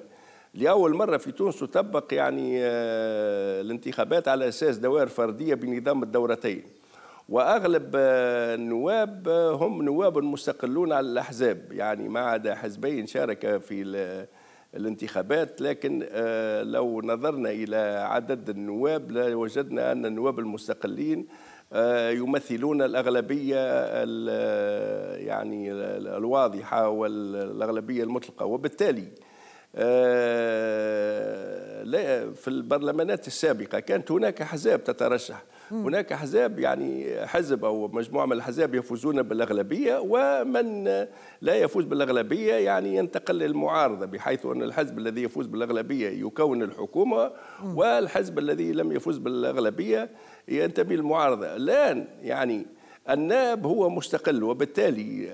لأول 0.55 0.95
مرة 0.95 1.17
في 1.17 1.33
تونس 1.33 1.59
تطبق 1.59 2.15
يعني 2.15 2.59
آه، 2.63 3.61
الانتخابات 3.61 4.29
على 4.29 4.49
أساس 4.49 4.77
دوائر 4.77 5.07
فردية 5.07 5.55
بنظام 5.55 6.03
الدورتين. 6.03 6.82
وأغلب 7.33 7.91
النواب 7.97 9.29
هم 9.29 9.83
نواب 9.83 10.19
مستقلون 10.19 10.93
على 10.93 11.07
الأحزاب. 11.07 11.73
يعني 11.73 12.09
ما 12.09 12.21
عدا 12.21 12.55
حزبين 12.55 13.07
شارك 13.07 13.59
في 13.61 14.27
الانتخابات 14.75 15.61
لكن 15.61 16.07
آه، 16.11 16.63
لو 16.63 17.01
نظرنا 17.01 17.51
إلى 17.51 18.07
عدد 18.09 18.49
النواب 18.49 19.13
لوجدنا 19.13 19.93
أن 19.93 20.07
النواب 20.07 20.39
المستقلين 20.39 21.27
آه، 21.73 22.11
يمثلون 22.11 22.83
الأغلبية 22.83 23.57
يعني 25.15 25.73
الواضحة 25.73 26.89
والأغلبية 26.89 28.03
المطلقة. 28.03 28.47
وبالتالي 28.47 29.09
آه، 29.77 30.63
في 32.35 32.49
البرلمانات 32.49 33.27
السابقة 33.27 33.81
كانت 33.81 34.11
هناك 34.11 34.43
أحزاب 34.43 34.85
تترشح. 34.85 35.43
هناك 35.73 36.13
أحزاب 36.13 36.59
يعني 36.59 37.17
حزب 37.27 37.65
أو 37.65 37.89
مجموعة 37.89 38.27
من 38.27 38.33
الأحزاب 38.33 38.75
يفوزون 38.75 39.23
بالأغلبية 39.23 39.99
ومن 39.99 40.85
لا 41.41 41.55
يفوز 41.55 41.85
بالأغلبية 41.85 42.55
يعني 42.55 42.97
ينتقل 42.97 43.35
للمعارضة 43.35 44.07
بحيث 44.07 44.47
أن 44.47 44.63
الحزب 44.63 44.99
الذي 44.99 45.23
يفوز 45.23 45.47
بالأغلبية 45.47 46.09
يكون 46.27 46.63
الحكومة 46.63 47.31
والحزب 47.65 48.39
الذي 48.39 48.73
لم 48.73 48.93
يفوز 48.93 49.19
بالأغلبية 49.19 50.11
ينتمي 50.49 50.97
للمعارضة. 50.97 51.57
الآن 51.57 52.05
يعني 52.23 52.67
النائب 53.11 53.67
هو 53.67 53.91
مستقل 53.91 54.43
وبالتالي 54.43 55.31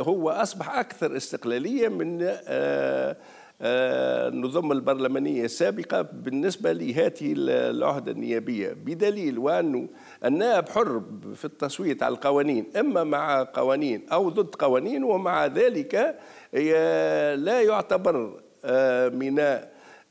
هو 0.00 0.30
أصبح 0.30 0.78
أكثر 0.78 1.16
استقلالية 1.16 1.88
من 1.88 2.18
آه 2.22 3.16
النظم 3.60 4.72
البرلمانية 4.72 5.44
السابقة 5.44 6.02
بالنسبة 6.02 6.72
لهذه 6.72 7.34
العهدة 7.36 8.12
النيابية 8.12 8.72
بدليل 8.72 9.38
وأنه 9.38 9.88
النائب 10.24 10.68
حر 10.68 11.02
في 11.34 11.44
التصويت 11.44 12.02
على 12.02 12.14
القوانين 12.14 12.66
إما 12.76 13.04
مع 13.04 13.42
قوانين 13.42 14.06
أو 14.12 14.28
ضد 14.28 14.54
قوانين 14.54 15.04
ومع 15.04 15.46
ذلك 15.46 15.94
لا 17.44 17.62
يعتبر 17.62 18.40
آه، 18.64 19.08
من 19.08 19.58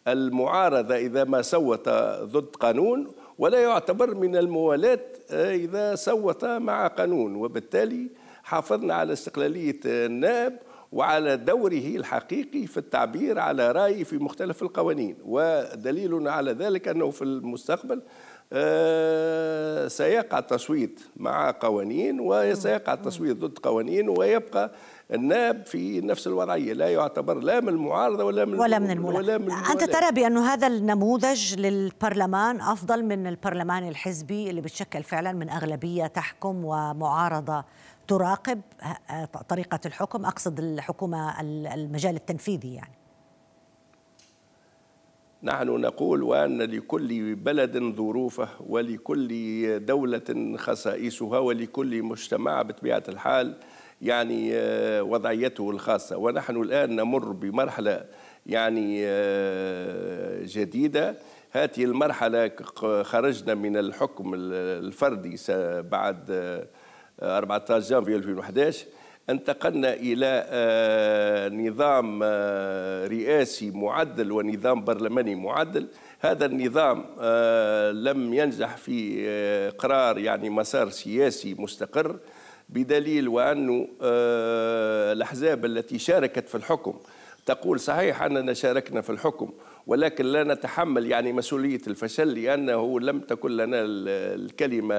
المعارضة 0.07 0.95
إذا 0.95 1.23
ما 1.23 1.41
صوت 1.41 1.89
ضد 2.23 2.55
قانون 2.55 3.07
ولا 3.37 3.59
يعتبر 3.59 4.15
من 4.15 4.35
الموالاة 4.35 4.99
آه، 5.31 5.55
إذا 5.55 5.95
صوت 5.95 6.45
مع 6.45 6.87
قانون. 6.87 7.35
وبالتالي 7.35 8.07
حافظنا 8.43 8.93
على 8.93 9.13
استقلالية 9.13 9.79
النائب 9.85 10.53
وعلى 10.91 11.37
دوره 11.37 11.95
الحقيقي 11.95 12.67
في 12.67 12.77
التعبير 12.77 13.39
على 13.39 13.71
رأيه 13.71 14.03
في 14.03 14.17
مختلف 14.17 14.61
القوانين 14.61 15.17
ودليل 15.25 16.27
على 16.27 16.51
ذلك 16.51 16.87
أنه 16.87 17.11
في 17.11 17.21
المستقبل 17.23 18.01
آه، 18.53 19.87
سيقع 19.87 20.39
التصويت 20.39 20.99
مع 21.15 21.51
قوانين 21.59 22.19
وسيقع 22.19 22.93
التصويت 22.93 23.37
ضد 23.37 23.57
قوانين 23.57 24.09
ويبقى 24.09 24.71
النائب 25.13 25.65
في 25.65 26.01
نفس 26.01 26.27
الوضعيه 26.27 26.73
لا 26.73 26.89
يعتبر 26.89 27.39
لا 27.39 27.59
من 27.59 27.69
المعارضة 27.69 28.23
ولا 28.23 28.45
من 28.45 28.59
ولا 28.59 28.79
من 28.79 28.91
المولى 28.91 29.35
أنت 29.71 29.83
ترى 29.83 30.11
بانه 30.11 30.53
هذا 30.53 30.67
النموذج 30.67 31.59
للبرلمان 31.59 32.61
أفضل 32.61 33.03
من 33.05 33.27
البرلمان 33.27 33.87
الحزبي 33.87 34.49
اللي 34.49 34.61
بتشكل 34.61 35.03
فعلا 35.03 35.31
من 35.31 35.49
أغلبية 35.49 36.07
تحكم 36.07 36.65
ومعارضة 36.65 37.63
تراقب 38.07 38.61
طريقة 39.49 39.79
الحكم 39.85 40.25
أقصد 40.25 40.59
الحكومة 40.59 41.41
المجال 41.73 42.15
التنفيذي 42.15 42.73
يعني. 42.73 42.97
نحن 45.43 45.67
نقول 45.67 46.23
وأن 46.23 46.61
لكل 46.61 47.35
بلد 47.35 47.77
ظروفه 47.95 48.49
ولكل 48.67 49.85
دولة 49.85 50.55
خصائصها 50.57 51.39
ولكل 51.39 52.03
مجتمع 52.03 52.61
بطبيعة 52.61 53.03
الحال 53.09 53.57
يعني 54.01 54.49
آه، 54.53 55.03
وضعيته 55.03 55.69
الخاصة. 55.69 56.17
ونحن 56.17 56.61
الآن 56.61 56.95
نمر 56.95 57.31
بمرحلة 57.31 58.05
يعني 58.45 59.01
آه، 59.05 60.41
جديدة. 60.43 61.15
هذه 61.51 61.83
المرحلة 61.83 62.51
خرجنا 63.03 63.55
من 63.55 63.77
الحكم 63.77 64.31
الفردي 64.33 65.37
بعد 65.81 66.31
14 67.21 67.75
آه، 67.75 67.79
جانفي 67.79 68.15
2011 68.15 68.85
انتقلنا 69.29 69.93
إلى 69.93 70.45
آه، 70.49 71.49
نظام 71.49 72.19
آه، 72.23 73.07
رئاسي 73.07 73.71
معدل 73.71 74.31
ونظام 74.31 74.83
برلماني 74.83 75.35
معدل. 75.35 75.87
هذا 76.19 76.45
النظام 76.45 77.05
آه، 77.19 77.91
لم 77.91 78.33
ينجح 78.33 78.77
في 78.77 79.71
قرار 79.77 80.17
يعني 80.17 80.49
مسار 80.49 80.89
سياسي 80.89 81.55
مستقر 81.59 82.19
بدليل 82.69 83.27
وأنه 83.27 83.87
الأحزاب 85.11 85.65
التي 85.65 85.99
شاركت 85.99 86.49
في 86.49 86.55
الحكم 86.55 86.93
تقول 87.45 87.79
صحيح 87.79 88.23
أننا 88.23 88.53
شاركنا 88.53 89.01
في 89.01 89.09
الحكم 89.09 89.49
ولكن 89.87 90.25
لا 90.25 90.43
نتحمل 90.43 91.05
يعني 91.07 91.33
مسؤولية 91.33 91.81
الفشل 91.87 92.43
لأنه 92.43 92.99
لم 92.99 93.19
تكن 93.19 93.51
لنا 93.51 93.77
الكلمة 93.81 94.95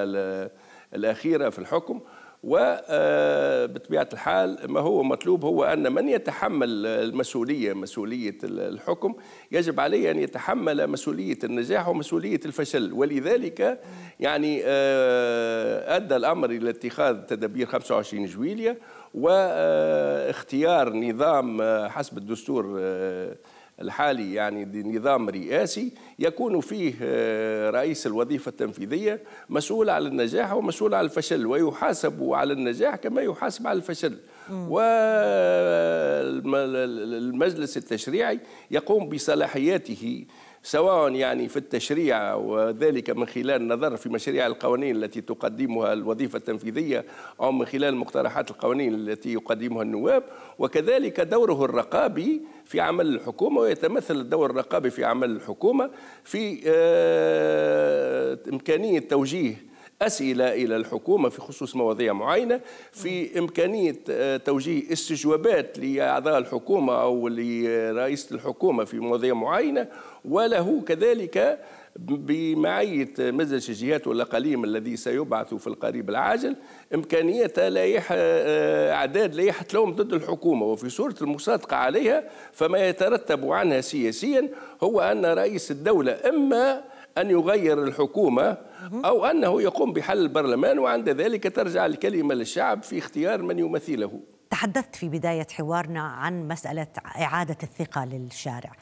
الأخيرة 0.95 1.49
في 1.49 1.59
الحكم 1.59 2.01
وبطبيعة 2.43 4.03
آه، 4.03 4.13
الحال 4.13 4.59
ما 4.73 4.81
هو 4.81 5.03
مطلوب 5.03 5.45
هو 5.45 5.65
أن 5.65 5.93
من 5.93 6.09
يتحمل 6.09 6.87
المسؤولية 6.87 7.73
مسؤولية 7.73 8.37
الحكم 8.45 9.15
يجب 9.53 9.81
عليه 9.81 10.11
أن 10.11 10.19
يتحمل 10.19 10.87
مسؤولية 10.87 11.39
النجاح 11.45 11.89
ومسؤولية 11.89 12.41
الفشل. 12.45 12.93
ولذلك 12.93 13.81
يعني 14.21 14.63
آه، 14.65 15.97
أدى 15.97 16.17
الأمر 16.17 16.51
إلى 16.51 16.71
اتخاذ 16.71 17.17
تدابير 17.17 17.67
25 17.67 18.27
جويلية 18.27 18.79
واختيار 19.15 20.93
نظام 20.93 21.61
آه، 21.61 21.89
حسب 21.89 22.19
الدستور 22.19 22.81
الحالي 23.81 24.35
يعني 24.35 24.83
نظام 24.97 25.29
رئاسي 25.29 25.93
يكون 26.19 26.61
فيه 26.61 26.95
آه، 27.03 27.71
رئيس 27.71 28.07
الوظيفة 28.07 28.49
التنفيذية 28.49 29.21
مسؤول 29.49 29.91
على 29.91 30.09
النجاح 30.09 30.53
ومسؤول 30.53 30.95
على 30.95 31.05
الفشل 31.05 31.47
ويحاسب 31.47 32.23
على 32.33 32.53
النجاح 32.53 32.97
كما 32.97 33.23
يحاسب 33.23 33.67
على 33.67 33.77
الفشل. 33.77 34.17
والمجلس 36.59 37.77
التشريعي 37.77 38.41
يقوم 38.71 39.09
بصلاحياته 39.09 40.25
سواء 40.63 41.13
يعني 41.13 41.49
في 41.49 41.57
التشريع 41.57 42.35
وذلك 42.35 43.11
من 43.11 43.27
خلال 43.27 43.51
النظر 43.51 43.97
في 43.97 44.09
مشاريع 44.09 44.47
القوانين 44.47 44.97
التي 44.97 45.21
تقدمها 45.21 45.93
الوظيفة 45.93 46.37
التنفيذية 46.37 47.05
أو 47.41 47.53
من 47.53 47.67
خلال 47.67 47.97
مقترحات 47.97 48.51
القوانين 48.51 48.95
التي 48.95 49.33
يقدمها 49.33 49.83
النواب 49.83 50.23
وكذلك 50.59 51.21
دوره 51.21 51.65
الرقابي 51.65 52.43
في 52.65 52.81
عمل 52.81 53.07
الحكومة 53.07 53.61
ويتمثل 53.61 54.17
الدور 54.17 54.51
الرقابي 54.51 54.91
في 54.91 55.05
عمل 55.05 55.31
الحكومة 55.31 55.91
في 56.25 56.61
آه، 56.67 58.39
إمكانية 58.53 59.01
توجيه 59.01 59.68
أسئلة 60.03 60.53
إلى 60.53 60.77
الحكومة 60.77 61.29
في 61.29 61.41
خصوص 61.41 61.77
مواضيع 61.77 62.13
معينة 62.13 62.61
في 62.93 63.39
إمكانية 63.39 63.97
آه، 64.11 64.37
توجيه 64.37 64.93
استجوابات 64.93 65.79
لأعضاء 65.79 66.39
الحكومة 66.39 67.03
أو 67.03 67.29
لرئيس 67.29 68.33
الحكومة 68.33 68.85
في 68.85 68.99
مواضيع 68.99 69.35
معينة 69.35 69.89
وله 70.25 70.83
كذلك 70.87 71.59
بمعية 71.97 73.13
مجلس 73.19 73.69
الجهات 73.69 74.07
والأقاليم 74.07 74.65
الذي 74.65 74.97
سيبعث 74.97 75.55
في 75.55 75.67
القريب 75.67 76.11
العاجل 76.11 76.57
إمكانية 76.95 77.53
لائحة 77.69 78.15
آه، 78.19 78.93
إعداد 78.93 79.35
لائحة 79.35 79.67
لوم 79.75 79.93
ضد 79.93 80.13
الحكومة 80.13 80.67
وفي 80.67 80.89
صورة 80.89 81.15
المصادقة 81.23 81.77
عليها 81.77 82.25
فما 82.53 82.89
يترتب 82.89 83.53
عنها 83.53 83.81
سياسيا 83.81 84.49
هو 84.83 85.01
أن 85.01 85.27
رئيس 85.27 85.71
الدولة 85.71 86.19
إما 86.29 86.85
أن 87.21 87.31
يغير 87.31 87.83
الحكومة 87.83 88.59
أو 89.05 89.25
أنه 89.25 89.63
يقوم 89.63 89.93
بحل 89.93 90.19
البرلمان 90.19 90.79
وعند 90.79 91.09
ذلك 91.09 91.57
ترجع 91.57 91.87
الكلمة 91.87 92.35
للشعب 92.35 92.83
في 92.83 92.99
اختيار 92.99 93.43
من 93.43 93.59
يمثله. 93.59 94.21
تحدثت 94.51 94.97
في 94.97 95.09
بداية 95.09 95.47
حوارنا 95.53 96.03
عن 96.03 96.49
مسألة 96.49 96.87
إعادة 97.07 97.57
الثقة 97.63 98.05
للشارع. 98.05 98.73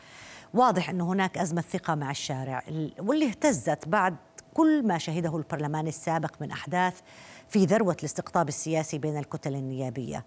واضح 0.55 0.91
أن 0.91 1.01
هناك 1.01 1.39
أزمة 1.39 1.63
ثقة 1.63 1.95
مع 1.95 2.11
الشارع 2.11 2.63
واللي 2.99 3.27
اهتزت 3.27 3.89
بعد 3.89 4.17
كل 4.55 4.87
ما 4.87 4.99
شهده 4.99 5.37
البرلمان 5.37 5.87
السابق 5.87 6.31
من 6.41 6.51
أحداث 6.51 7.01
في 7.49 7.65
ذروة 7.65 7.97
الاستقطاب 7.99 8.49
السياسي 8.49 8.99
بين 8.99 9.19
الكتل 9.19 9.55
النيابية. 9.55 10.25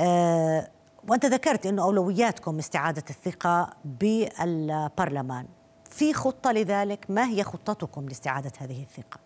أه 0.00 0.68
وأنت 1.08 1.26
ذكرت 1.26 1.66
أنه 1.66 1.82
أولوياتكم 1.82 2.58
استعادة 2.58 3.04
الثقة 3.10 3.70
بالبرلمان. 3.84 5.46
في 5.94 6.14
خطة 6.14 6.52
لذلك 6.52 7.06
ما 7.08 7.28
هي 7.28 7.42
خطتكم 7.42 8.08
لاستعادة 8.08 8.52
هذه 8.58 8.82
الثقة؟ 8.82 9.20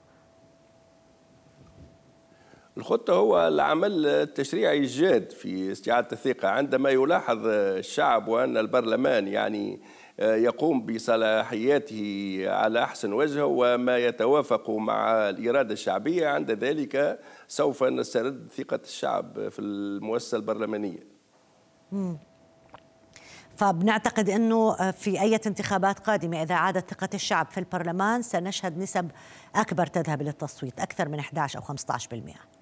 الخطة 2.76 3.14
هو 3.14 3.48
العمل 3.48 4.06
التشريعي 4.06 4.78
الجاد 4.78 5.30
في 5.30 5.72
استعادة 5.72 6.08
الثقة 6.12 6.48
عندما 6.48 6.90
يلاحظ 6.90 7.46
الشعب 7.46 8.28
وأن 8.28 8.56
البرلمان 8.56 9.28
يعني 9.28 9.80
يقوم 10.18 10.86
بصلاحياته 10.86 12.44
على 12.46 12.82
أحسن 12.82 13.12
وجه 13.12 13.46
وما 13.46 13.98
يتوافق 13.98 14.70
مع 14.70 15.28
الإرادة 15.28 15.72
الشعبية 15.72 16.28
عند 16.28 16.50
ذلك 16.50 17.20
سوف 17.48 17.84
نسترد 17.84 18.48
ثقة 18.56 18.80
الشعب 18.84 19.48
في 19.48 19.58
المؤسسة 19.58 20.36
البرلمانية. 20.36 21.06
فبنعتقد 23.58 24.30
أنه 24.30 24.90
في 24.90 25.20
أي 25.20 25.34
انتخابات 25.46 25.98
قادمة 25.98 26.42
إذا 26.42 26.54
عادت 26.54 26.90
ثقة 26.90 27.08
الشعب 27.14 27.46
في 27.50 27.58
البرلمان 27.58 28.22
سنشهد 28.22 28.78
نسب 28.78 29.10
أكبر 29.54 29.86
تذهب 29.86 30.22
للتصويت 30.22 30.80
أكثر 30.80 31.08
من 31.08 31.18
11 31.18 31.58
أو 31.58 31.64
15% 31.64 32.58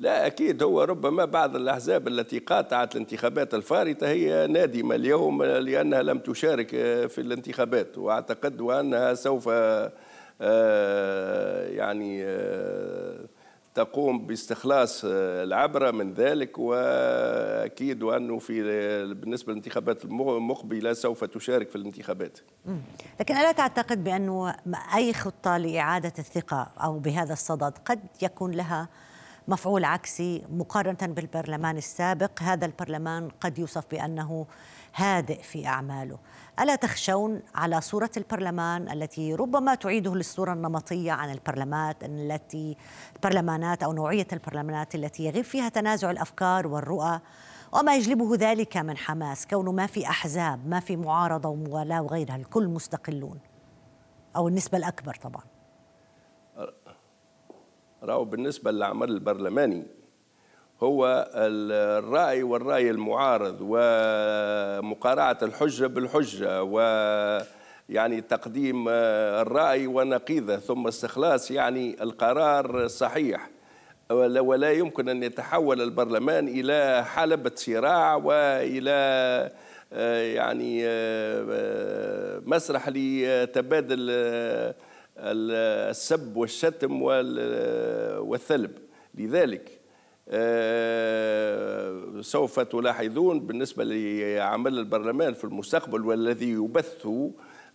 لا 0.00 0.26
أكيد. 0.26 0.62
هو 0.62 0.82
ربما 0.82 1.24
بعض 1.24 1.56
الأحزاب 1.56 2.08
التي 2.08 2.38
قاطعت 2.38 2.94
الانتخابات 2.94 3.54
الفارطة 3.54 4.08
هي 4.08 4.46
نادمة 4.46 4.94
اليوم 4.94 5.42
لأنها 5.42 6.02
لم 6.02 6.18
تشارك 6.18 6.68
في 7.08 7.18
الانتخابات. 7.18 7.98
وأعتقد 7.98 8.60
وأنها 8.60 9.14
سوف 9.14 9.48
آه، 10.40 11.66
يعني 11.66 12.24
آه، 12.24 13.13
تقوم 13.74 14.26
باستخلاص 14.26 15.00
العبرة 15.04 15.90
من 15.90 16.14
ذلك 16.14 16.58
وأكيد 16.58 18.02
وأنه 18.02 18.38
في 18.38 18.62
بالنسبة 19.14 19.52
للانتخابات 19.52 20.04
المقبلة 20.04 20.92
سوف 20.92 21.24
تشارك 21.24 21.70
في 21.70 21.76
الانتخابات. 21.76 22.38
لكن 23.20 23.36
ألا 23.36 23.52
تعتقد 23.52 24.04
بأنه 24.04 24.54
أي 24.94 25.12
خطة 25.12 25.56
لإعادة 25.56 26.12
الثقة 26.18 26.70
أو 26.80 26.98
بهذا 26.98 27.32
الصدد 27.32 27.78
قد 27.84 28.00
يكون 28.22 28.50
لها 28.50 28.88
مفعول 29.48 29.84
عكسي 29.84 30.42
مقارنة 30.50 31.14
بالبرلمان 31.14 31.76
السابق؟ 31.76 32.42
هذا 32.42 32.66
البرلمان 32.66 33.28
قد 33.40 33.58
يوصف 33.58 33.84
بأنه 33.90 34.46
هادئ 34.94 35.42
في 35.42 35.66
أعماله. 35.66 36.18
ألا 36.60 36.76
تخشون 36.76 37.42
على 37.54 37.80
صورة 37.80 38.10
البرلمان 38.16 38.90
التي 38.90 39.34
ربما 39.34 39.74
تعيده 39.74 40.14
للصورة 40.14 40.52
النمطية 40.52 41.12
عن 41.12 41.32
البرلمانات 41.32 42.04
التي 42.04 42.76
البرلمانات 43.16 43.82
أو 43.82 43.92
نوعية 43.92 44.26
البرلمانات 44.32 44.94
التي 44.94 45.24
يغيب 45.24 45.44
فيها 45.44 45.68
تنازع 45.68 46.10
الأفكار 46.10 46.66
والرؤى 46.66 47.20
وما 47.72 47.96
يجلبه 47.96 48.36
ذلك 48.36 48.76
من 48.76 48.96
حماس 48.96 49.46
كونه 49.46 49.72
ما 49.72 49.86
في 49.86 50.06
أحزاب 50.06 50.68
ما 50.68 50.80
في 50.80 50.96
معارضة 50.96 51.48
وموالاة 51.48 52.02
وغيرها 52.02 52.36
الكل 52.36 52.68
مستقلون. 52.68 53.40
أو 54.36 54.48
النسبة 54.48 54.78
الأكبر 54.78 55.14
طبعا. 55.14 55.42
راهو 58.02 58.24
بالنسبة 58.24 58.70
للعمل 58.70 59.10
البرلماني 59.10 59.86
هو 60.84 61.30
الرأي 61.34 62.42
والرأي 62.42 62.90
المعارض 62.90 63.56
ومقارعة 63.60 65.38
الحجة 65.42 65.86
بالحجة 65.86 66.62
و 66.62 66.80
يعني 67.88 68.20
تقديم 68.20 68.88
الرأي 68.88 69.86
ونقيضه 69.86 70.56
ثم 70.56 70.86
استخلاص 70.86 71.50
يعني 71.50 72.02
القرار 72.02 72.84
الصحيح 72.84 73.50
ولا 74.10 74.72
يمكن 74.72 75.08
أن 75.08 75.22
يتحول 75.22 75.80
البرلمان 75.80 76.48
إلى 76.48 77.04
حلبة 77.04 77.52
صراع 77.54 78.14
وإلى 78.14 79.50
يعني 80.34 80.82
مسرح 82.46 82.88
لتبادل 82.88 83.96
السب 85.18 86.36
والشتم 86.36 87.02
والثلب. 87.02 88.70
لذلك 89.14 89.68
آه، 89.68 89.73
سوف 92.20 92.60
تلاحظون 92.60 93.40
بالنسبة 93.40 93.84
لعمل 93.84 94.78
البرلمان 94.78 95.34
في 95.34 95.44
المستقبل 95.44 96.04
والذي 96.04 96.50
يبث 96.50 97.08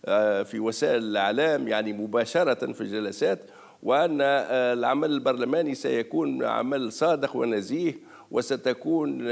آه، 0.04 0.42
في 0.42 0.60
وسائل 0.60 1.02
الإعلام 1.02 1.68
يعني 1.68 1.92
مباشرة 1.92 2.72
في 2.72 2.80
الجلسات 2.80 3.38
وأن 3.82 4.18
آه، 4.20 4.72
العمل 4.72 5.10
البرلماني 5.10 5.74
سيكون 5.74 6.44
عمل 6.44 6.92
صادق 6.92 7.36
ونزيه 7.36 7.94
وستكون 8.30 9.22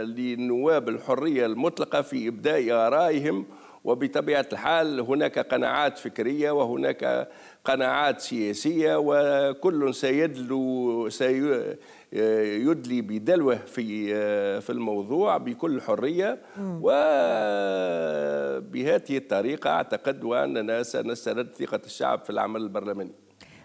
للنواب 0.00 0.88
الحرية 0.88 1.46
المطلقة 1.46 2.02
في 2.02 2.28
إبداء 2.28 2.70
آرائهم. 2.72 3.46
وبطبيعة 3.84 4.46
الحال 4.52 5.00
هناك 5.00 5.38
قناعات 5.38 5.98
فكرية 5.98 6.50
وهناك 6.50 7.28
قناعات 7.64 8.20
سياسية 8.20 8.96
وكل 8.98 9.94
سيدلو 9.94 11.08
سيدلي 12.12 13.02
بدلوه 13.02 13.56
في 13.56 14.14
في 14.60 14.70
الموضوع 14.70 15.36
بكل 15.36 15.82
حرية. 15.82 16.38
وبهذه 16.60 16.96
الطريقة 19.16 19.70
أعتقد 19.70 20.24
وأننا 20.24 20.82
سنسترد 20.82 21.54
ثقة 21.58 21.80
الشعب 21.84 22.24
في 22.24 22.30
العمل 22.30 22.60
البرلماني. 22.60 23.12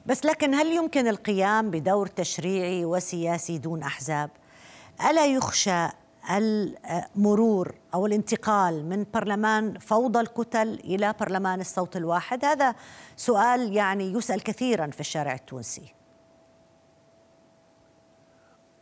بس 0.06 0.26
لكن 0.26 0.54
هل 0.54 0.68
يمكن 0.68 1.08
القيام 1.08 1.72
بدور 1.72 2.08
تشريعي 2.08 2.86
وسياسي 2.86 3.58
دون 3.58 3.84
أحزاب؟ 3.84 4.30
ألا 5.10 5.26
يخشى 5.26 5.88
المرور 6.32 7.76
أو 7.94 8.06
الانتقال 8.06 8.86
من 8.86 9.06
برلمان 9.14 9.80
فوضى 9.80 10.20
الكتل 10.20 10.80
إلى 10.84 11.14
برلمان 11.20 11.62
الصوت 11.62 11.98
الواحد؟ 11.98 12.46
هذا 12.46 12.76
سؤال 13.16 13.74
يعني 13.74 14.14
يسأل 14.14 14.44
كثيرا 14.44 14.88
في 14.88 15.00
الشارع 15.00 15.34
التونسي. 15.34 15.94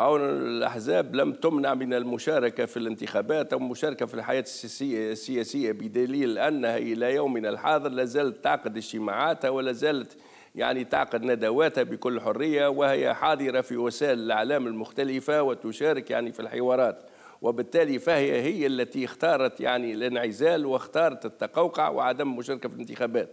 أو 0.02 0.16
الأحزاب 0.18 1.16
لم 1.16 1.34
تمنع 1.34 1.74
من 1.74 1.94
المشاركة 1.94 2.66
في 2.66 2.78
الانتخابات 2.78 3.54
أو 3.54 3.60
المشاركة 3.60 4.06
في 4.06 4.14
الحياة 4.14 4.46
السياسية 4.82 5.72
بدليل 5.72 6.38
أنها 6.38 6.78
إلى 6.78 7.16
يومنا 7.16 7.50
الحاضر 7.50 7.90
لا 7.90 8.06
زالت 8.06 8.44
تعقد 8.44 8.78
اجتماعاتها 8.78 9.50
ولا 9.50 9.72
زالت 9.72 10.18
يعني 10.56 10.84
تعقد 10.84 11.24
ندواتها 11.24 11.84
بكل 11.84 12.22
حرية 12.22 12.68
وهي 12.68 13.14
حاضرة 13.14 13.62
في 13.62 13.78
وسائل 13.78 14.20
الإعلام 14.20 14.68
المختلفة 14.68 15.44
وتشارك 15.44 16.12
يعني 16.12 16.32
في 16.32 16.40
الحوارات. 16.40 17.04
وبالتالي 17.42 18.00
فهي 18.00 18.42
هي 18.42 18.68
التي 18.68 19.06
اختارت 19.06 19.60
يعني 19.62 19.94
الانعزال 19.94 20.66
واختارت 20.66 21.26
التقوقع 21.26 21.90
وعدم 21.90 22.32
المشاركة 22.32 22.70
في 22.70 22.76
الانتخابات. 22.76 23.30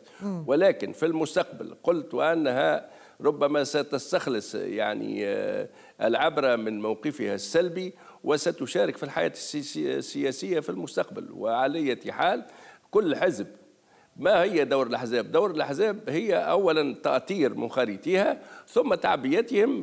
ولكن 0.47 0.93
في 0.93 1.07
المستقبل 1.07 1.75
قلت 1.83 2.15
أنها 2.15 2.91
ربما 3.21 3.65
ستستخلص 3.65 4.55
يعني 4.55 5.27
آه، 5.27 5.69
العبره 6.03 6.57
من 6.57 6.81
موقفها 6.81 7.35
السلبي 7.35 7.95
وستشارك 8.25 8.97
في 8.97 9.03
الحياة 9.03 9.33
السياسية 9.55 10.61
في 10.61 10.69
المستقبل 10.69 11.33
وعلى 11.33 11.99
حال 12.11 12.45
كل 12.91 13.17
حزب 13.17 13.47
ما 14.17 14.43
هي 14.43 14.65
دور 14.65 14.87
الأحزاب؟ 14.87 15.33
دور 15.33 15.51
الأحزاب 15.51 16.11
هي 16.11 16.35
أولا 16.35 16.95
تأطير 17.03 17.55
منخرطيها 17.55 18.39
ثم 18.67 18.95
تعبيتهم 18.95 19.83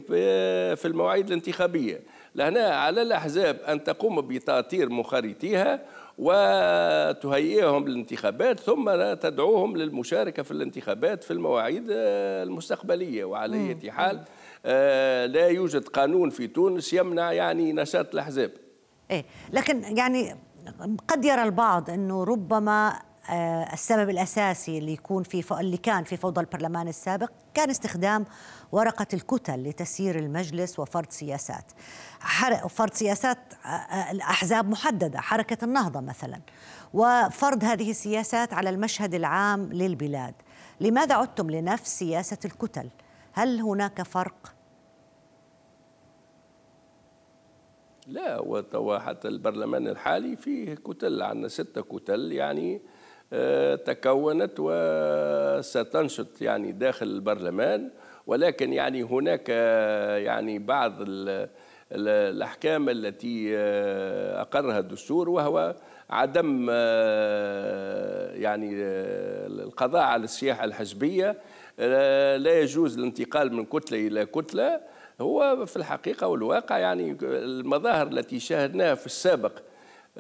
في 0.76 0.86
المواعيد 0.86 1.28
الانتخابية 1.28 2.02
لهنا 2.36 2.68
على 2.68 3.02
الأحزاب 3.02 3.60
أن 3.68 3.84
تقوم 3.84 4.22
بتأطير 4.22 4.90
منخرطيها 4.90 5.86
وتهيئهم 6.18 7.88
للانتخابات 7.88 8.60
ثم 8.60 9.14
تدعوهم 9.14 9.78
للمشاركة 9.78 10.44
في 10.44 10.52
الانتخابات 10.52 11.24
في 11.24 11.32
المواعيد 11.32 11.86
المستقبلية. 11.90 13.26
وعلى 13.26 13.78
أي 13.84 13.92
حال 13.92 14.24
آه، 14.66 15.26
لا 15.26 15.48
يوجد 15.48 15.88
قانون 15.88 16.30
في 16.30 16.48
تونس 16.48 16.94
يمنع 16.94 17.32
يعني 17.32 17.74
نشاط 17.74 18.14
الأحزاب. 18.14 18.52
إيه 19.12 19.26
لكن 19.54 19.98
يعني 19.98 20.36
قد 21.08 21.26
يرى 21.26 21.44
البعض 21.44 21.90
أنه 21.90 22.24
ربما 22.24 22.90
آه، 22.90 23.02
السبب 23.74 24.10
الأساسي 24.10 24.78
اللي 24.78 24.94
يكون 24.94 25.24
في 25.24 25.60
اللي 25.60 25.78
كان 25.78 26.04
في 26.04 26.18
فوضى 26.18 26.42
البرلمان 26.42 26.88
السابق 26.88 27.32
كان 27.54 27.70
استخدام 27.70 28.26
ورقة 28.72 29.08
الكتل 29.14 29.64
لتسيير 29.64 30.20
المجلس 30.20 30.80
وفرض 30.80 31.10
سياسات. 31.10 31.72
فرض 32.70 32.94
سياسات 32.94 33.38
آه، 33.66 33.68
آه، 33.68 34.12
الأحزاب 34.12 34.70
محددة 34.70 35.22
حركة 35.22 35.66
النهضة 35.66 36.00
مثلا. 36.00 36.42
وفرض 36.94 37.64
هذه 37.64 37.92
السياسات 37.92 38.54
على 38.54 38.70
المشهد 38.70 39.14
العام 39.14 39.74
للبلاد. 39.74 40.34
لماذا 40.82 41.16
عدتم 41.16 41.50
لنفس 41.50 42.00
سياسة 42.00 42.38
الكتل؟ 42.46 42.90
هل 43.34 43.62
هناك 43.62 44.02
فرق؟ 44.02 44.56
لا 48.08 48.40
وتوا 48.40 48.98
حتى 48.98 49.28
البرلمان 49.28 49.88
الحالي 49.88 50.36
فيه 50.36 50.76
كتل 50.76 51.22
عندنا 51.22 51.48
ستة 51.48 51.82
كتل 51.82 52.32
يعني 52.32 52.82
تكونت 53.86 54.52
وستنشط 54.60 56.42
يعني 56.42 56.72
داخل 56.72 57.06
البرلمان. 57.06 57.90
ولكن 58.28 58.74
يعني 58.74 59.04
هناك 59.04 59.50
يعني 60.20 60.60
بعض 60.60 60.94
الأحكام 61.92 62.90
التي 62.90 63.58
أقرها 64.38 64.80
الدستور 64.80 65.30
وهو 65.30 65.76
عدم 66.10 66.70
يعني 68.42 68.72
القضاء 69.48 70.04
على 70.04 70.24
السياحة 70.24 70.66
الحزبية. 70.66 71.38
لا 72.38 72.60
يجوز 72.60 72.98
الانتقال 72.98 73.54
من 73.54 73.66
كتلة 73.66 74.08
إلى 74.08 74.26
كتلة. 74.26 74.82
هو 75.22 75.66
في 75.66 75.78
الحقيقة 75.78 76.28
والواقع 76.28 76.78
يعني 76.78 77.18
المظاهر 77.22 78.08
التي 78.08 78.40
شاهدناها 78.40 78.96
في 78.96 79.06
السابق 79.06 79.52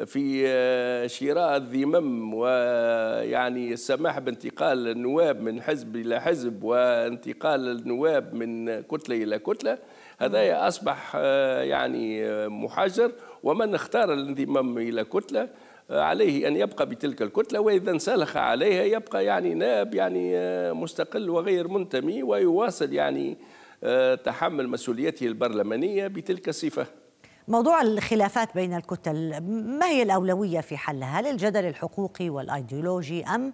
في 0.04 0.44
آه، 0.48 1.08
شراء 1.08 1.58
الذمم 1.58 2.34
ويعني 2.34 3.74
السماح 3.74 4.20
بانتقال 4.20 4.88
النواب 4.88 5.42
من 5.42 5.62
حزب 5.62 5.96
إلى 5.96 6.22
حزب 6.22 6.64
وانتقال 6.64 7.72
النواب 7.72 8.34
من 8.34 8.82
كتلة 8.82 9.24
إلى 9.24 9.40
كتلة. 9.40 9.78
هذا 10.20 10.68
أصبح 10.68 11.12
آه، 11.16 11.62
يعني 11.62 12.26
آه، 12.26 12.48
محجر 12.48 13.12
ومن 13.44 13.76
اختار 13.76 14.14
الانضمام 14.14 14.78
إلى 14.78 15.04
كتلة 15.04 15.50
عليه 15.90 16.48
أن 16.48 16.56
يبقى 16.56 16.86
بتلك 16.86 17.22
الكتلة 17.22 17.60
وإذا 17.60 17.92
انسلخ 17.92 18.38
عليها 18.38 18.84
يبقى 18.84 19.26
يعني 19.26 19.54
نائب 19.54 19.94
يعني 19.94 20.34
مستقل 20.74 21.30
وغير 21.30 21.68
منتمي 21.68 22.24
ويواصل 22.24 22.94
يعني 22.94 23.38
تحمل 24.24 24.68
مسؤوليته 24.68 25.26
البرلمانية 25.28 26.08
بتلك 26.08 26.50
الصفة. 26.50 26.86
موضوع 27.48 27.82
الخلافات 27.82 28.56
بين 28.56 28.74
الكتل 28.74 29.42
ما 29.80 29.86
هي 29.86 30.04
الأولوية 30.04 30.62
في 30.62 30.78
حلها؟ 30.78 31.20
هل 31.20 31.28
الجدل 31.28 31.66
الحقوقي 31.66 32.30
والأيديولوجي 32.30 33.26
أم 33.26 33.54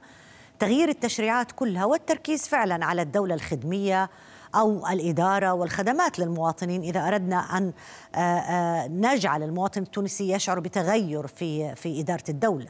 تغيير 0.60 0.90
التشريعات 0.90 1.52
كلها 1.52 1.86
والتركيز 1.86 2.48
فعلا 2.48 2.86
على 2.86 3.02
الدولة 3.02 3.36
الخدمية 3.36 4.10
أو 4.56 4.88
الإدارة 4.88 5.54
والخدمات 5.54 6.20
للمواطنين؟ 6.20 6.82
إذا 6.82 7.08
أردنا 7.08 7.38
أن 7.38 7.74
آه، 8.16 8.18
آه، 8.18 8.88
نجعل 8.88 9.44
المواطن 9.44 9.82
التونسي 9.82 10.32
يشعر 10.32 10.60
بتغير 10.60 11.28
في 11.28 11.76
في 11.76 12.00
إدارة 12.02 12.24
الدولة. 12.30 12.70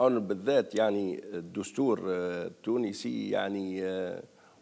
أنا 0.00 0.18
بالذات 0.18 0.74
يعني 0.74 1.24
الدستور 1.24 2.00
التونسي 2.06 3.30
يعني 3.30 3.82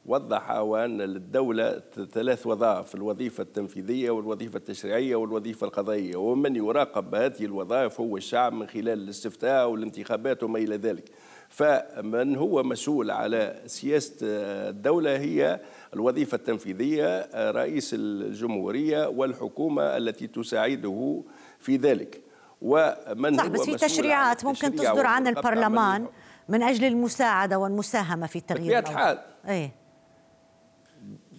وضح 0.06 0.50
وأن 0.50 1.00
للدولة 1.00 1.82
ثلاث 2.12 2.46
وظائف 2.46 2.94
الوظيفة 2.94 3.42
التنفيذية 3.42 4.10
والوظيفة 4.10 4.56
التشريعية 4.56 5.16
والوظيفة 5.16 5.66
القضائية. 5.66 6.16
ومن 6.16 6.56
يراقب 6.56 7.14
هذه 7.14 7.44
الوظائف 7.44 8.00
هو 8.00 8.16
الشعب 8.16 8.52
من 8.52 8.66
خلال 8.66 8.88
الاستفتاء 8.88 9.68
والانتخابات 9.68 10.42
وما 10.42 10.58
إلى 10.58 10.76
ذلك. 10.76 11.04
فمن 11.48 12.36
هو 12.36 12.62
مسؤول 12.62 13.10
على 13.10 13.62
سياسة 13.66 14.16
الدولة 14.22 15.16
هي 15.16 15.60
الوظيفة 15.94 16.34
التنفيذية 16.34 17.28
رئيس 17.50 17.94
الجمهورية 17.94 19.08
والحكومة 19.08 19.82
التي 19.82 20.26
تساعده 20.26 21.22
في 21.60 21.76
ذلك. 21.76 22.20
ومن 22.62 23.36
صح 23.36 23.44
هو 23.44 23.50
بس 23.50 23.60
في 23.60 23.74
تشريعات 23.74 24.44
ممكن 24.44 24.74
تصدر 24.74 25.06
عن 25.06 25.26
البرلمان 25.26 26.06
من 26.48 26.62
أجل 26.62 26.84
المساعدة 26.84 27.58
والمساهمة 27.58 28.26
في 28.26 28.36
التغيير 28.36 28.80
بطبيعة 28.80 28.92
الحال 28.92 29.18
إيه. 29.48 29.81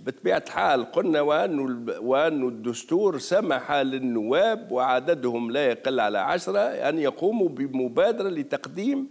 بطبيعة 0.05 0.43
الحال 0.47 0.91
قلنا 0.91 1.21
وأن 1.21 1.59
وأن 1.99 2.47
الدستور 2.47 3.17
سمح 3.17 3.71
للنواب 3.71 4.71
وعددهم 4.71 5.51
لا 5.51 5.65
يقل 5.65 5.99
على 5.99 6.17
عشرة 6.17 6.59
أن 6.59 6.99
يقوموا 6.99 7.49
بمبادرة 7.49 8.29
لتقديم 8.29 9.07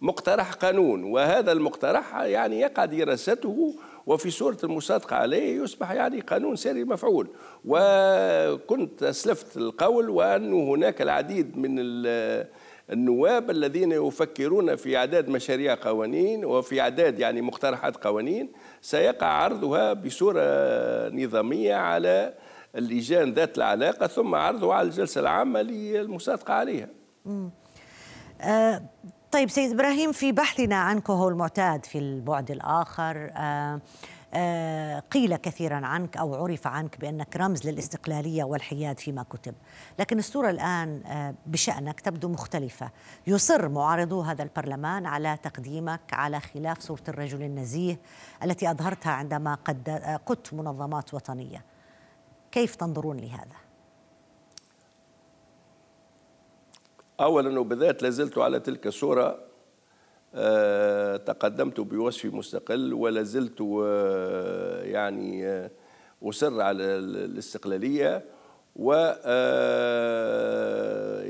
مقترح 0.00 0.52
قانون 0.52 1.04
وهذا 1.04 1.52
المقترح 1.52 2.20
يعني 2.20 2.60
يقع 2.60 2.84
دراسته 2.84 3.74
وفي 4.06 4.30
صورة 4.30 4.56
المصادقة 4.64 5.16
عليه 5.16 5.62
يصبح 5.62 5.90
يعني 5.90 6.20
قانون 6.20 6.56
ساري 6.56 6.84
مفعول. 6.84 7.28
وكنت 7.64 9.02
أسلفت 9.02 9.56
القول 9.56 10.10
وأن 10.10 10.52
هناك 10.52 11.02
العديد 11.02 11.58
من 11.58 11.76
النواب 12.90 13.50
الذين 13.50 13.92
يفكرون 13.92 14.76
في 14.76 14.96
أعداد 14.96 15.28
مشاريع 15.28 15.74
قوانين 15.74 16.44
وفي 16.44 16.80
أعداد 16.80 17.18
يعني 17.18 17.42
مقترحات 17.42 18.04
قوانين. 18.04 18.48
سيقع 18.82 19.26
عرضها 19.26 19.92
بصورة 19.92 20.42
نظامية 21.08 21.74
على 21.74 22.34
اللجان 22.76 23.32
ذات 23.32 23.58
العلاقة 23.58 24.06
ثم 24.06 24.34
عرضها 24.34 24.74
على 24.74 24.88
الجلسة 24.88 25.20
العامة 25.20 25.62
للمصادقة 25.62 26.54
عليها. 26.54 26.88
آه 28.40 28.82
طيب 29.32 29.50
سيد 29.50 29.72
إبراهيم 29.72 30.12
في 30.12 30.32
بحثنا 30.32 30.76
عنك 30.76 31.10
هو 31.10 31.28
المعتاد 31.28 31.84
في 31.84 31.98
البعد 31.98 32.50
الآخر 32.50 33.30
آه 33.36 33.36
آه، 33.36 33.80
قيل 35.10 35.36
كثيرا 35.36 35.86
عنك 35.86 36.16
أو 36.16 36.34
عرف 36.34 36.66
عنك 36.66 37.00
بأنك 37.00 37.36
رمز 37.36 37.66
للاستقلالية 37.66 38.44
والحياد 38.44 38.98
فيما 38.98 39.22
كتب، 39.22 39.54
لكن 39.98 40.18
الصورة 40.18 40.50
الآن 40.50 41.02
آه، 41.06 41.34
بشأنك 41.46 42.00
تبدو 42.00 42.28
مختلفة، 42.28 42.90
يصر 43.26 43.68
معارضو 43.68 44.20
هذا 44.20 44.42
البرلمان 44.42 45.06
على 45.06 45.38
تقديمك 45.42 46.00
على 46.12 46.40
خلاف 46.40 46.80
صورة 46.80 47.02
الرجل 47.08 47.42
النزيه 47.42 48.00
التي 48.44 48.70
أظهرتها 48.70 49.12
عندما 49.12 49.58
آه، 49.88 50.16
قدت 50.26 50.54
منظمات 50.54 51.14
وطنية. 51.14 51.64
كيف 52.52 52.74
تنظرون 52.74 53.16
لهذا؟ 53.16 53.56
اولا 57.20 57.60
وبذات 57.60 58.02
لازلت 58.02 58.38
على 58.38 58.60
تلك 58.60 58.86
الصورة 58.86 59.22
آه، 59.22 59.51
تقدمت 61.26 61.80
بوصفي 61.80 62.28
مستقل 62.28 62.94
ولا 62.94 63.22
زلت 63.22 63.60
آه، 63.60 64.82
يعني 64.82 65.46
آه، 65.46 65.70
أصر 66.22 66.60
على 66.60 66.82
الاستقلالية. 66.84 68.24
و 68.76 68.92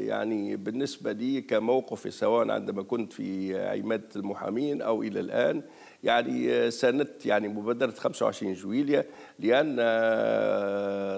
يعني 0.07 0.57
بالنسبة 0.57 1.12
لي 1.12 1.41
كموقفي 1.41 2.11
سواء 2.11 2.51
عندما 2.51 2.83
كنت 2.83 3.12
في 3.12 3.59
عمادة 3.69 4.09
المحامين 4.17 4.83
أو 4.83 5.03
إلى 5.03 5.21
الآن 5.21 5.62
يعني 6.05 6.71
ساندت 6.71 7.27
يعني 7.27 7.49
مبادرة 7.49 7.91
25 7.91 8.55
جويلية 8.55 9.07
لأن 9.38 9.81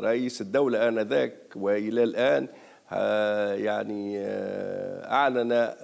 رئيس 0.04 0.40
الدولة 0.40 0.88
آنذاك 0.88 1.36
وإلى 1.56 2.02
الآن 2.02 2.48
يعني 3.64 4.18
أعلن 5.04 5.74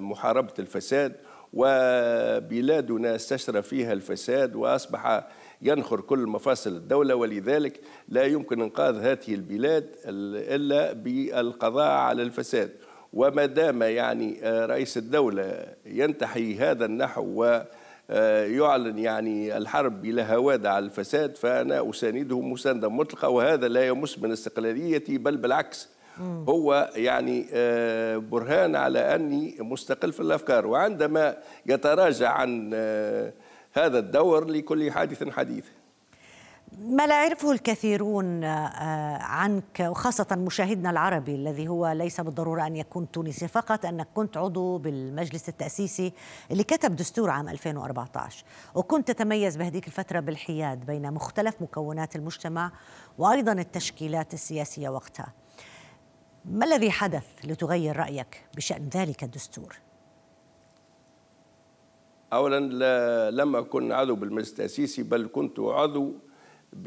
محاربة 0.00 0.54
الفساد 0.58 1.12
وبلادنا 1.54 3.14
استشرى 3.14 3.62
فيها 3.62 3.92
الفساد 3.92 4.56
وأصبح 4.56 5.26
ينخر 5.62 6.00
كل 6.00 6.18
مفاصل 6.18 6.70
الدولة 6.70 7.14
ولذلك 7.14 7.80
لا 8.08 8.24
يمكن 8.24 8.60
إنقاذ 8.60 8.96
هذه 8.96 9.34
البلاد 9.34 9.86
إلا 10.06 10.92
بالقضاء 10.92 11.90
على 11.90 12.22
الفساد. 12.22 12.70
وما 13.12 13.46
دام 13.46 13.82
يعني 13.82 14.38
آه، 14.42 14.66
رئيس 14.66 14.96
الدولة 14.98 15.66
ينتحي 15.86 16.56
هذا 16.56 16.84
النحو 16.84 17.44
ويعلن 18.10 18.98
يعني 18.98 19.56
الحرب 19.56 20.02
بلا 20.02 20.34
هوادة 20.34 20.72
على 20.72 20.84
الفساد 20.84 21.36
فأنا 21.36 21.90
أسانده 21.90 22.40
مساندا 22.40 22.88
مطلقة 22.88 23.28
وهذا 23.28 23.68
لا 23.68 23.86
يمس 23.86 24.18
من 24.18 24.32
استقلاليتي 24.32 25.18
بل 25.18 25.36
بالعكس 25.36 25.88
هو 26.20 26.90
يعني 26.96 27.46
آه، 27.52 28.16
برهان 28.16 28.76
على 28.76 29.14
أني 29.14 29.56
مستقل 29.60 30.12
في 30.12 30.20
الأفكار 30.20 30.66
وعندما 30.66 31.36
يتراجع 31.66 32.30
عن 32.30 32.70
آه، 32.74 33.32
هذا 33.72 33.98
الدور 33.98 34.44
لكل 34.44 34.92
حادث 34.92 35.28
حديث. 35.28 35.64
ما 36.78 37.06
لا 37.06 37.22
يعرفه 37.22 37.52
الكثيرون 37.52 38.44
آه، 38.44 39.18
عنك 39.18 39.80
وخاصة 39.80 40.26
مشاهدنا 40.36 40.90
العربي 40.90 41.34
الذي 41.34 41.68
هو 41.68 41.92
ليس 41.92 42.20
بالضرورة 42.20 42.66
أن 42.66 42.76
يكون 42.76 43.10
تونسي 43.10 43.48
فقط 43.48 43.84
أنك 43.86 44.08
كنت 44.14 44.36
عضو 44.36 44.78
بالمجلس 44.78 45.48
التأسيسي 45.48 46.12
اللي 46.50 46.64
كتب 46.64 46.96
دستور 46.96 47.30
عام 47.30 47.48
2014 47.48 48.44
وكنت 48.74 49.10
تتميز 49.10 49.56
بهذيك 49.56 49.86
الفترة 49.86 50.20
بالحياد 50.20 50.86
بين 50.86 51.12
مختلف 51.12 51.54
مكونات 51.62 52.16
المجتمع 52.16 52.72
وأيضا 53.18 53.52
التشكيلات 53.52 54.34
السياسية 54.34 54.88
وقتها. 54.88 55.43
ما 56.44 56.66
الذي 56.66 56.90
حدث 56.90 57.24
لتغير 57.44 57.96
رأيك 57.96 58.44
بشأن 58.56 58.88
ذلك 58.94 59.24
الدستور؟ 59.24 59.76
اولا 62.32 63.30
لم 63.30 63.56
أكن 63.56 63.92
عضو 63.92 64.14
بالمجلس 64.14 64.50
التاسيسي 64.50 65.02
بل 65.02 65.28
كنت 65.32 65.60
عضو 65.60 66.12
ب 66.72 66.86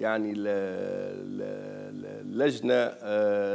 يعني 0.00 0.34
لجنة 2.24 2.94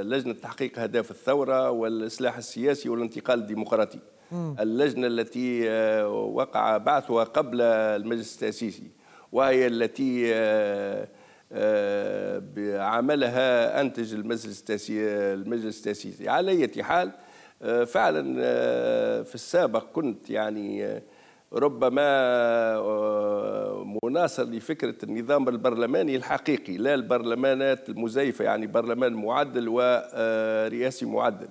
لجنة 0.02 0.34
تحقيق 0.34 0.80
أهداف 0.80 1.12
الثورة 1.12 1.70
والإصلاح 1.70 2.38
السياسي 2.38 2.90
والانتقال 2.90 3.40
الديمقراطي 3.40 4.00
اللجنة 4.34 5.08
التي 5.08 5.70
وقع 6.12 6.78
بعثها 6.78 7.24
قبل 7.24 7.62
المجلس 7.62 8.36
التأسيسي 8.36 8.92
وهي 9.32 9.68
التي 9.68 10.34
بعملها 12.56 13.82
أنتج 13.82 14.14
المجلس 14.14 14.60
التاسيسي 14.60 15.04
المجلس 15.34 15.78
التاسيسي. 15.78 16.30
على 16.30 16.52
أي 16.52 16.84
حال 16.84 17.12
آه، 17.62 17.84
فعلا 17.84 18.36
آه، 18.40 19.22
في 19.22 19.36
السابق 19.36 19.86
كنت 19.94 20.30
يعني 20.30 20.86
آه، 20.86 21.02
ربما 21.54 22.04
مناصر 24.04 24.44
لفكرة 24.44 24.96
النظام 25.04 25.50
البرلماني 25.50 26.16
الحقيقي 26.16 26.78
لا 26.78 26.94
البرلمانات 26.94 27.90
المزيفة 27.90 28.46
يعني 28.46 28.68
برلمان 28.68 29.14
معدل 29.14 29.70
ورئاسي 29.70 31.06
معدل. 31.06 31.48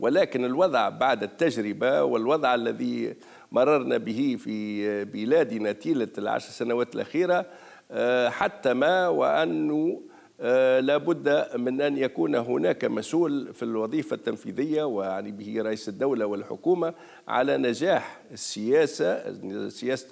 ولكن 0.00 0.44
الوضع 0.44 0.88
بعد 0.88 1.22
التجربة 1.22 2.02
والوضع 2.02 2.54
الذي 2.54 3.14
مررنا 3.52 3.96
به 3.96 4.36
في 4.40 5.04
بلادنا 5.04 5.72
طيلة 5.72 6.08
العشر 6.18 6.50
سنوات 6.50 6.94
الأخيرة 6.94 7.34
آه، 7.34 7.46
حتى 8.28 8.74
ما 8.74 9.08
وأنه 9.08 10.02
آه، 10.40 10.80
لابد 10.80 11.46
من 11.56 11.80
أن 11.80 11.96
يكون 11.98 12.34
هناك 12.34 12.84
مسؤول 12.84 13.54
في 13.54 13.62
الوظيفة 13.62 14.14
التنفيذية 14.14 14.84
ويعني 14.84 15.32
به 15.32 15.62
رئيس 15.62 15.88
الدولة 15.88 16.26
والحكومة 16.26 16.94
على 17.28 17.56
نجاح 17.56 18.20
السياسة 18.32 19.32
سياسة 19.68 20.06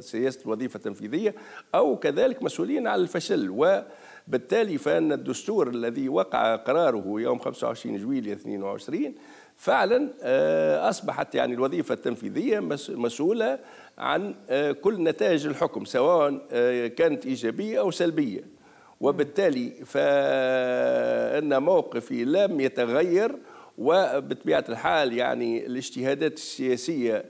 سياسة 0.00 0.40
الوظيفة 0.46 0.76
التنفيذية 0.76 1.34
أو 1.74 1.96
كذلك 1.96 2.42
مسؤولين 2.42 2.86
على 2.86 3.02
الفشل. 3.02 3.50
وبالتالي 3.50 4.78
فإن 4.78 5.12
الدستور 5.12 5.68
الذي 5.68 6.08
وقع 6.08 6.56
قراره 6.56 7.20
يوم 7.20 7.38
25 7.38 7.96
جويلية 7.98 8.32
22 8.32 9.14
فعلا 9.58 10.10
آه، 10.22 10.88
أصبحت 10.88 11.34
يعني 11.34 11.54
الوظيفة 11.54 11.94
التنفيذية 11.94 12.60
مسؤولة 12.88 13.58
عن 13.98 14.34
آه، 14.50 14.72
كل 14.72 15.02
نتائج 15.02 15.46
الحكم 15.46 15.84
سواء 15.84 16.46
آه، 16.52 16.86
كانت 16.86 17.26
إيجابية 17.26 17.80
أو 17.80 17.90
سلبية. 17.90 18.58
وبالتالي 19.00 19.70
فإن 19.84 21.62
موقفي 21.62 22.24
لم 22.24 22.60
يتغير 22.60 23.38
وبطبيعة 23.78 24.64
الحال 24.68 25.12
يعني 25.12 25.66
الاجتهادات 25.66 26.32
السياسية 26.32 27.24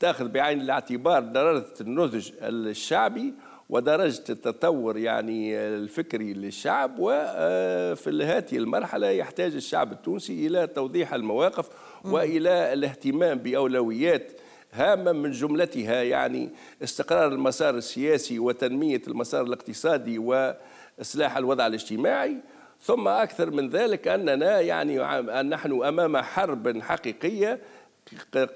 تأخذ 0.00 0.28
بعين 0.28 0.60
الاعتبار 0.60 1.22
درجة 1.22 1.74
النضج 1.80 2.30
الشعبي 2.42 3.34
ودرجة 3.68 4.24
التطور 4.30 4.98
يعني 4.98 5.56
الفكري 5.56 6.32
للشعب 6.32 6.96
وفي 6.98 8.24
هذه 8.24 8.56
المرحلة 8.56 9.06
يحتاج 9.06 9.54
الشعب 9.54 9.92
التونسي 9.92 10.46
إلى 10.46 10.66
توضيح 10.66 11.14
المواقف 11.14 11.68
وإلى 12.04 12.72
الاهتمام 12.72 13.38
بأولويات 13.38 14.32
هامة 14.72 15.12
من 15.12 15.30
جملتها 15.30 16.02
يعني 16.02 16.50
استقرار 16.82 17.32
المسار 17.32 17.74
السياسي 17.74 18.38
وتنمية 18.38 19.02
المسار 19.08 19.42
الاقتصادي 19.42 20.18
وإصلاح 20.18 21.36
الوضع 21.36 21.66
الاجتماعي. 21.66 22.36
ثم 22.80 23.08
أكثر 23.08 23.50
من 23.50 23.70
ذلك 23.70 24.08
أننا 24.08 24.60
يعني 24.60 25.02
أن 25.40 25.48
نحن 25.48 25.84
أمام 25.84 26.16
حرب 26.16 26.80
حقيقية 26.80 27.60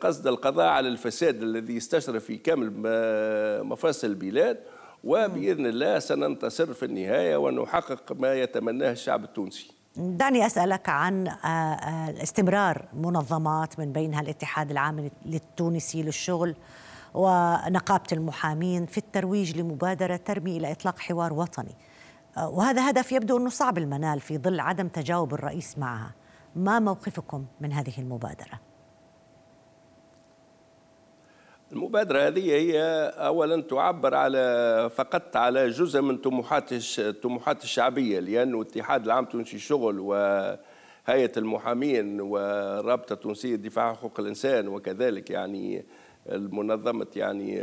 قصد 0.01 0.27
القضاء 0.27 0.67
على 0.67 0.89
الفساد 0.89 1.43
الذي 1.43 1.77
استشرف 1.77 2.25
في 2.25 2.37
كامل 2.37 2.73
مفاصل 3.65 4.07
البلاد. 4.07 4.59
وبإذن 5.05 5.67
الله 5.67 5.99
سننتصر 5.99 6.75
في 6.75 6.85
النهاية 6.85 7.37
ونحقق 7.37 8.13
ما 8.13 8.35
يتمناه 8.35 8.93
الشعب 8.93 9.25
التونسي. 9.25 9.71
دعني 9.97 10.47
أسألك 10.47 10.89
عن 10.89 11.29
آه، 11.29 11.47
آه، 11.47 12.23
استمرار 12.23 12.85
منظمات 12.95 13.79
من 13.79 13.93
بينها 13.93 14.21
الاتحاد 14.21 14.71
العام 14.71 15.11
التونسي 15.27 16.03
للشغل 16.03 16.55
ونقابة 17.15 18.07
المحامين 18.13 18.87
في 18.87 18.99
الترويج 18.99 19.59
لمبادرة 19.59 20.17
ترمي 20.17 20.57
إلى 20.57 20.73
إطلاق 20.73 20.99
حوار 20.99 21.33
وطني. 21.33 21.75
آه، 22.37 22.49
وهذا 22.49 22.91
هدف 22.91 23.13
يبدو 23.13 23.37
أنه 23.37 23.51
صعب 23.51 23.79
المنال 23.79 24.21
في 24.21 24.39
ظل 24.39 24.61
عدم 24.61 24.89
تجاوب 24.89 25.35
الرئيس 25.35 25.79
معها. 25.79 26.15
ما 26.57 26.79
موقفكم 26.79 27.45
من 27.61 27.73
هذه 27.73 27.93
المبادرة؟ 27.99 28.68
المبادرة 31.73 32.27
هذه 32.27 32.53
هي 32.53 32.83
أولا 33.17 33.63
تعبر 33.63 34.15
على 34.15 34.91
فقط 34.95 35.37
على 35.37 35.69
جزء 35.69 36.01
من 36.01 36.17
طموحات 36.17 36.71
الطموحات 36.99 37.65
الشعبية 37.65 38.21
لأنه 38.21 38.61
الاتحاد 38.61 39.05
العام 39.05 39.25
التونسي 39.25 39.57
الشغل 39.57 39.99
وهذا 40.01 40.61
هيئة 41.07 41.33
المحامين 41.37 42.21
والرابطة 42.21 43.13
التونسية 43.13 43.55
لدفاع 43.55 43.95
حقوق 43.95 44.21
الإنسان 44.21 44.69
وكذلك 44.69 45.31
يعني 45.31 45.85
المنظمة 46.29 47.07
يعني 47.17 47.59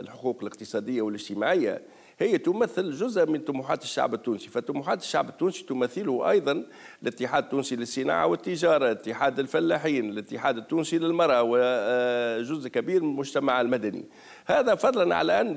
الحقوق 0.00 0.38
الاقتصادية 0.40 1.02
والاجتماعية. 1.02 1.82
هي 2.22 2.38
تمثل 2.38 2.92
جزء 2.92 3.26
من 3.26 3.40
طموحات 3.40 3.82
الشعب 3.82 4.14
التونسي 4.14 4.48
فطموحات 4.48 5.00
الشعب 5.00 5.28
التونسي 5.28 5.64
تمثله 5.64 6.30
أيضا 6.30 6.64
الاتحاد 7.02 7.44
التونسي 7.44 7.76
للصناعة 7.76 8.26
والتجارة 8.26 8.90
اتحاد 8.90 9.38
الفلاحين 9.38 10.10
الاتحاد 10.10 10.56
التونسي 10.56 10.98
للمرأة 10.98 11.42
وجزء 11.42 12.68
كبير 12.68 13.02
من 13.02 13.08
المجتمع 13.08 13.60
المدني. 13.60 14.04
هذا 14.46 14.74
فضلا 14.74 15.16
على 15.16 15.40
أن 15.40 15.54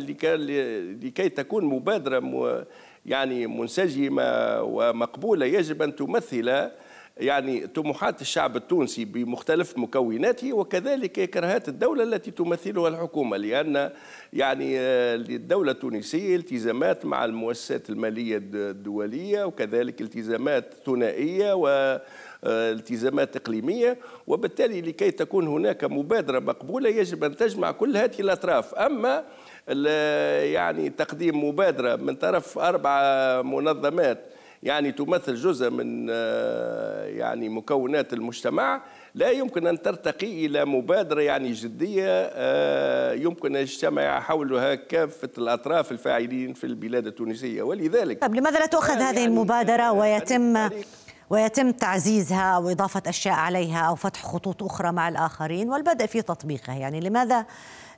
لكي 1.03 1.29
تكون 1.29 1.65
مبادرة 1.65 2.65
يعني 3.05 3.47
منسجمة 3.47 4.61
ومقبولة 4.61 5.45
يجب 5.45 5.81
أن 5.81 5.95
تمثل 5.95 6.69
يعني 7.17 7.67
طموحات 7.67 8.21
الشعب 8.21 8.55
التونسي 8.55 9.05
بمختلف 9.05 9.77
مكوناته 9.77 10.53
وكذلك 10.53 11.29
كرهات 11.29 11.69
الدولة 11.69 12.03
التي 12.03 12.31
تمثلها 12.31 12.87
الحكومة 12.87 13.37
لأن 13.37 13.91
يعني 14.33 14.79
آه، 14.79 15.15
الدولة 15.15 15.71
التونسية 15.71 16.35
التزامات 16.35 17.05
مع 17.05 17.25
المؤسسات 17.25 17.89
المالية 17.89 18.37
الدولية 18.53 19.43
وكذلك 19.43 20.01
التزامات 20.01 20.73
ثنائية 20.85 21.53
و 21.53 21.99
التزامات 22.45 23.35
إقليمية 23.35 23.97
وبالتالي 24.27 24.81
لكي 24.81 25.11
تكون 25.11 25.47
هناك 25.47 25.83
مبادرة 25.83 26.39
مقبولة 26.39 26.89
يجب 26.89 27.23
أن 27.23 27.35
تجمع 27.35 27.71
كل 27.71 27.97
هذه 27.97 28.19
الأطراف. 28.19 28.73
أما 28.73 29.23
يعني 30.43 30.89
تقديم 30.89 31.43
مبادرة 31.43 31.95
من 31.95 32.15
طرف 32.15 32.59
أربع 32.59 33.01
منظمات 33.41 34.34
يعني 34.65 34.91
تمثل 34.91 35.35
جزء 35.35 35.69
من 35.69 36.07
آه، 36.09 37.05
يعني 37.05 37.49
مكونات 37.49 38.13
المجتمع 38.13 38.81
لا 39.15 39.29
يمكن 39.29 39.67
أن 39.67 39.81
ترتقي 39.81 40.45
إلى 40.45 40.65
مبادرة 40.65 41.21
يعني 41.21 41.51
جدية 41.51 42.07
آه، 42.09 43.13
يمكن 43.13 43.55
أن 43.55 43.61
يجتمع 43.61 44.19
حولها 44.19 44.75
كافه 44.75 45.29
الأطراف 45.37 45.91
الفاعلين 45.91 46.53
في 46.53 46.63
البلاد 46.63 47.07
التونسية. 47.07 47.63
ولذلك 47.63 48.21
طب 48.21 48.35
لماذا 48.35 48.59
لا 48.59 48.65
تؤخذ 48.65 48.93
هذه 48.93 49.03
يعني 49.03 49.25
المبادرة 49.25 49.91
ويتم 49.91 50.69
ويتم 51.29 51.71
تعزيزها 51.71 52.55
أو 52.55 52.69
اضافه 52.69 53.01
أشياء 53.07 53.35
عليها 53.35 53.79
أو 53.79 53.95
فتح 53.95 54.23
خطوط 54.23 54.63
أخرى 54.63 54.91
مع 54.91 55.09
الآخرين 55.09 55.69
والبدء 55.69 56.05
في 56.05 56.21
تطبيقها؟ 56.21 56.75
يعني 56.75 56.99
لماذا 56.99 57.45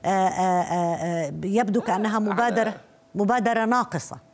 آه، 0.04 1.32
يبدو 1.44 1.80
كأنها 1.80 2.18
مبادرة 2.18 2.74
مبادرة 3.14 3.64
ناقصة؟ 3.64 4.27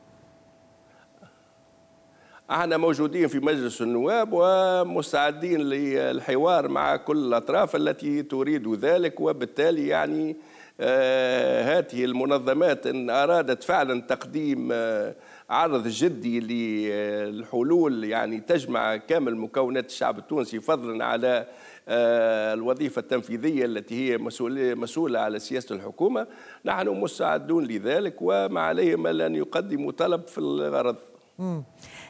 إحنا 2.51 2.77
موجودين 2.77 3.29
في 3.29 3.39
مجلس 3.41 3.83
النواب 3.83 4.29
ومستعدين 4.33 5.61
للحوار 5.61 6.69
مع 6.69 6.97
كل 6.97 7.17
الأطراف 7.17 7.77
التي 7.77 8.23
تريد 8.23 8.75
ذلك 8.75 9.21
وبالتالي 9.21 9.89
يعني 9.89 10.37
آه 10.81 11.79
هذه 11.79 12.05
المنظمات 12.05 12.87
إن 12.87 13.11
أرادت 13.11 13.63
فعلا 13.63 14.01
تقديم 14.01 14.69
آه 14.73 15.15
عرض 15.51 15.89
جدي 15.89 16.41
للحلول 16.41 18.05
يعني 18.05 18.41
تجمع 18.41 18.97
كامل 18.97 19.37
مكونات 19.37 19.87
الشعب 19.87 20.19
التونسي 20.19 20.61
فضلا 20.61 21.05
على 21.05 21.47
آه 21.89 22.55
الوظيفة 22.55 23.01
التنفيذية 23.01 23.65
التي 23.65 23.95
هي 24.13 24.19
مسؤولة, 24.19 24.75
مسؤولة 24.75 25.19
على 25.21 25.39
سياسة 25.39 25.75
الحكومة. 25.75 26.27
نحن 26.65 26.89
مستعدون 26.89 27.65
لذلك 27.67 28.15
وما 28.21 28.61
عليهم 28.61 29.07
أن 29.07 29.35
يقدموا 29.35 29.93
طلب 29.93 30.27
في 30.29 30.39
الغرض. 30.39 30.97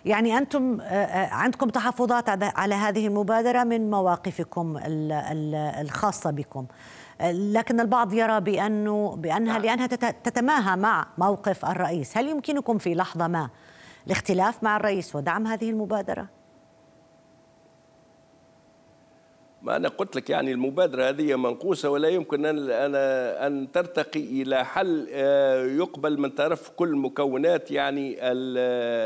يعني 0.05 0.38
أنتم 0.38 0.81
آه، 0.81 0.85
آه، 0.85 1.35
عندكم 1.35 1.69
تحفظات 1.69 2.29
على 2.59 2.75
هذه 2.75 3.07
المبادرة 3.07 3.64
من 3.64 3.90
مواقفكم 3.90 4.79
الخاصة 5.81 6.31
بكم 6.31 6.67
لكن 7.31 7.81
البعض 7.81 8.12
يرى 8.12 8.40
بأنه 8.40 9.17
بأنها 9.17 9.53
نعم. 9.53 9.62
لأنها 9.62 9.87
تتماهى 10.11 10.77
مع 10.77 11.07
موقف 11.19 11.64
الرئيس 11.64 12.19
هل 12.19 12.29
يمكنكم 12.29 12.79
في 12.79 12.95
لحظة 12.95 13.29
ما 13.29 13.51
الاختلاف 14.07 14.62
مع 14.62 14.77
الرئيس 14.77 15.17
ودعم 15.17 15.47
هذه 15.47 15.71
المبادرة؟ 15.71 16.43
ما 19.64 19.77
أنا 19.77 19.88
قلت 19.88 20.16
لك 20.16 20.31
يعني 20.31 20.53
المبادرة 20.53 21.09
هذه 21.09 21.37
منقوصة 21.37 21.90
ولا 21.90 22.09
يمكن 22.09 22.46
أن 22.46 22.70
أنا 22.70 23.46
أن 23.46 23.72
ترتقي 23.72 24.42
إلى 24.42 24.64
حل 24.64 25.09
آه، 25.12 25.64
يقبل 25.64 26.20
من 26.20 26.31
طرف 26.31 26.68
كل 26.68 26.96
مكونات 26.96 27.70
يعني 27.70 28.16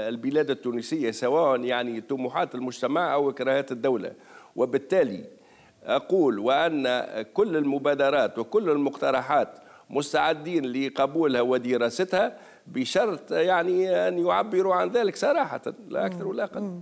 البلاد 0.08 0.50
التونسية 0.50 1.10
سواء 1.10 1.60
يعني 1.60 2.00
طموحات 2.00 2.54
المجتمع 2.54 3.14
أو 3.14 3.32
كراهات 3.32 3.72
الدولة. 3.72 4.12
وبالتالي 4.56 5.24
أقول 5.84 6.38
وأن 6.38 7.04
كل 7.34 7.56
المبادرات 7.56 8.38
وكل 8.38 8.70
المقترحات 8.70 9.58
مستعدين 9.90 10.66
لقبولها 10.66 11.40
ودراستها 11.40 12.36
بشرط 12.66 13.32
يعني 13.32 14.08
أن 14.08 14.18
يعبروا 14.26 14.74
عن 14.74 14.88
ذلك 14.88 15.16
صراحة 15.16 15.62
لا 15.88 16.06
أكثر 16.06 16.26
ولا 16.26 16.44
أقل. 16.44 16.80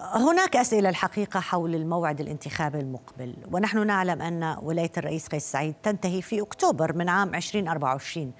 هناك 0.00 0.56
أسئلة 0.56 0.88
الحقيقة 0.88 1.40
حول 1.40 1.74
الموعد 1.74 2.20
الانتخابي 2.20 2.78
المقبل 2.78 3.34
ونحن 3.52 3.86
نعلم 3.86 4.22
أن 4.22 4.56
ولاية 4.62 4.90
الرئيس 4.96 5.26
قيس 5.28 5.52
سعيد 5.52 5.74
تنتهي 5.82 6.22
في 6.22 6.42
أكتوبر 6.42 6.92
من 6.92 7.08
عام 7.08 7.34
2024 7.34 8.32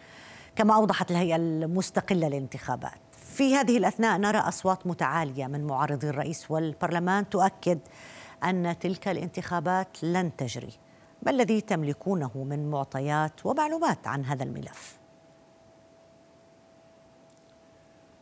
كما 0.57 0.75
أوضحت 0.75 1.11
الهيئة 1.11 1.37
المستقلة 1.37 2.29
للانتخابات 2.29 3.01
في 3.17 3.55
هذه 3.55 3.79
الأثناء 3.79 4.19
نرى 4.19 4.39
أصوات 4.39 4.87
متعالية 4.87 5.47
من 5.47 5.67
معارضي 5.67 6.09
الرئيس 6.09 6.51
والبرلمان 6.51 7.29
تؤكد 7.29 7.79
أن 8.45 8.79
تلك 8.79 9.09
الانتخابات 9.09 10.05
لن 10.05 10.37
تجري 10.37 10.73
ما 11.23 11.31
الذي 11.31 11.61
تملكونه 11.61 12.31
من 12.35 12.71
معطيات 12.71 13.47
ومعلومات 13.47 14.07
عن 14.07 14.25
هذا 14.25 14.45
الملف؟ 14.45 14.99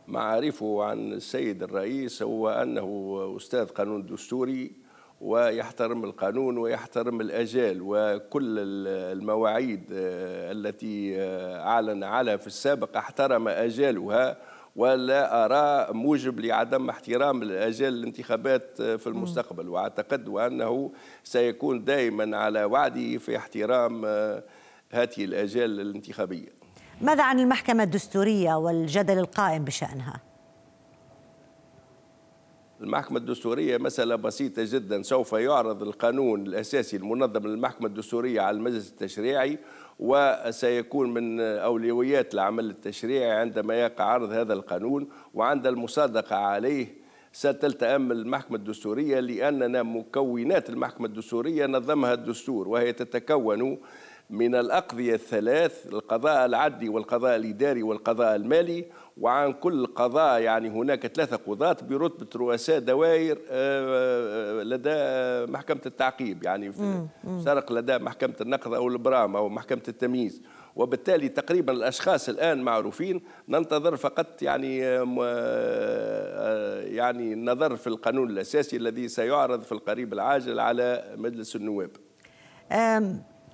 معارفه 0.07 0.83
عن 0.83 1.13
السيد 1.13 1.63
الرئيس 1.63 2.23
هو 2.23 2.49
أنه 2.49 3.33
أستاذ 3.37 3.65
قانون 3.65 4.05
دستوري 4.05 4.71
ويحترم 5.21 6.03
القانون 6.03 6.57
ويحترم 6.57 7.21
الأجال 7.21 7.77
وكل 7.81 8.55
المواعيد 8.87 9.83
آه، 9.93 10.51
التي 10.51 11.21
آه، 11.21 11.67
أعلن 11.67 12.03
عليها 12.03 12.37
في 12.37 12.47
السابق 12.47 12.97
احترم 12.97 13.47
أجالها 13.47 14.37
ولا 14.75 15.45
أرى 15.45 15.93
موجب 15.93 16.39
لعدم 16.39 16.89
احترام 16.89 17.41
الأجال 17.41 17.93
الانتخابات 17.93 18.81
آه، 18.81 18.95
في 18.95 19.07
المستقبل. 19.07 19.69
وأعتقد 19.69 20.27
وأنه 20.27 20.91
سيكون 21.23 21.83
دائما 21.83 22.37
على 22.37 22.63
وعده 22.63 23.17
في 23.17 23.37
احترام 23.37 24.05
هذه 24.89 25.25
الأجال 25.25 25.79
الانتخابية. 25.81 26.64
ماذا 27.01 27.23
عن 27.23 27.39
المحكمة 27.39 27.83
الدستورية 27.83 28.53
والجدل 28.53 29.19
القائم 29.19 29.63
بشأنها؟ 29.63 30.21
المحكمة 32.81 33.17
الدستورية 33.17 33.77
مسألة 33.77 34.15
بسيطة 34.15 34.63
جدا 34.65 35.01
سوف 35.01 35.33
يعرض 35.33 35.83
القانون 35.83 36.47
الأساسي 36.47 36.97
المنظم 36.97 37.47
للمحكمة 37.47 37.87
الدستورية 37.87 38.41
على 38.41 38.57
المجلس 38.57 38.89
التشريعي 38.89 39.59
وسيكون 39.99 41.13
من 41.13 41.39
أولويات 41.39 42.33
العمل 42.33 42.69
التشريعي 42.69 43.31
عندما 43.31 43.75
يقع 43.75 44.03
عرض 44.03 44.31
هذا 44.31 44.53
القانون 44.53 45.07
وعند 45.33 45.67
المصادقة 45.67 46.35
عليه 46.35 46.87
ستلتئم 47.31 48.11
المحكمة 48.11 48.57
الدستورية 48.57 49.19
لأننا 49.19 49.83
مكونات 49.83 50.69
المحكمة 50.69 51.07
الدستورية 51.07 51.65
نظمها 51.65 52.13
الدستور 52.13 52.67
وهي 52.67 52.93
تتكون 52.93 53.77
من 54.29 54.55
الأقضية 54.55 55.13
الثلاث 55.13 55.87
القضاء 55.87 56.45
العدلي 56.45 56.89
والقضاء 56.89 57.35
الإداري 57.35 57.83
والقضاء 57.83 58.35
المالي 58.35 58.85
وعن 59.17 59.53
كل 59.53 59.85
قضاء 59.85 60.41
يعني 60.41 60.69
هناك 60.69 61.07
ثلاثة 61.07 61.35
قضاة 61.35 61.77
برتبة 61.89 62.27
رؤساء 62.35 62.79
دوائر 62.79 63.37
آه، 63.49 64.59
آه، 64.59 64.63
لدى 64.63 65.51
محكمة 65.51 65.81
التعقيب. 65.85 66.43
يعني 66.43 66.71
في 66.71 67.07
سرق 67.45 67.71
لدى 67.71 67.97
محكمة 67.97 68.35
النقض 68.41 68.73
أو 68.73 68.87
البرام 68.87 69.35
أو 69.35 69.49
محكمة 69.49 69.83
التمييز. 69.87 70.41
وبالتالي 70.75 71.29
تقريبا 71.29 71.73
الأشخاص 71.73 72.29
الآن 72.29 72.61
معروفين. 72.61 73.21
ننتظر 73.49 73.95
فقط 73.95 74.41
يعني 74.41 74.85
آه، 74.85 76.81
يعني 76.81 77.33
النظر 77.33 77.75
في 77.75 77.87
القانون 77.87 78.29
الأساسي 78.29 78.77
الذي 78.77 79.07
سيعرض 79.07 79.61
في 79.61 79.71
القريب 79.71 80.13
العاجل 80.13 80.59
على 80.59 81.15
مجلس 81.17 81.55
النواب. 81.55 81.89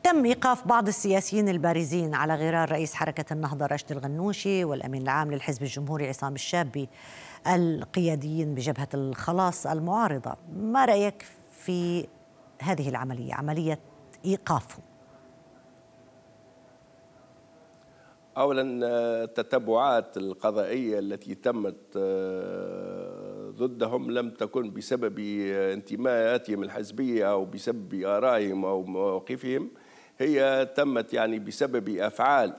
تم 0.03 0.25
إيقاف 0.25 0.67
بعض 0.67 0.87
السياسيين 0.87 1.49
البارزين 1.49 2.15
على 2.15 2.35
غرار 2.35 2.71
رئيس 2.71 2.93
حركة 2.93 3.33
النهضة 3.33 3.65
راشد 3.65 3.91
الغنوشي 3.91 4.63
والأمين 4.63 5.01
العام 5.01 5.31
للحزب 5.31 5.63
الجمهوري 5.63 6.07
عصام 6.07 6.35
الشابي 6.35 6.89
القياديين 7.47 8.55
بجبهة 8.55 8.87
الخلاص 8.93 9.67
المعارضة. 9.67 10.35
ما 10.55 10.85
رأيك 10.85 11.25
في 11.51 12.07
هذه 12.61 12.89
العملية؟ 12.89 13.33
عملية 13.33 13.79
ايقافهم 14.25 14.83
اولا 18.37 18.63
التتبعات 19.23 20.17
القضائية 20.17 20.99
التي 20.99 21.35
تمت 21.35 21.77
آه، 21.97 23.49
ضدهم 23.49 24.11
لم 24.11 24.29
تكن 24.29 24.73
بسبب 24.73 25.19
انتماءاتهم 25.73 26.63
الحزبية 26.63 27.31
أو 27.31 27.45
بسبب 27.45 28.03
آرائهم 28.03 28.65
أو 28.65 28.83
مواقفهم. 28.83 29.71
هي 30.21 30.69
تمت 30.75 31.13
يعني 31.13 31.39
بسبب 31.39 31.89
أفعال 31.89 32.53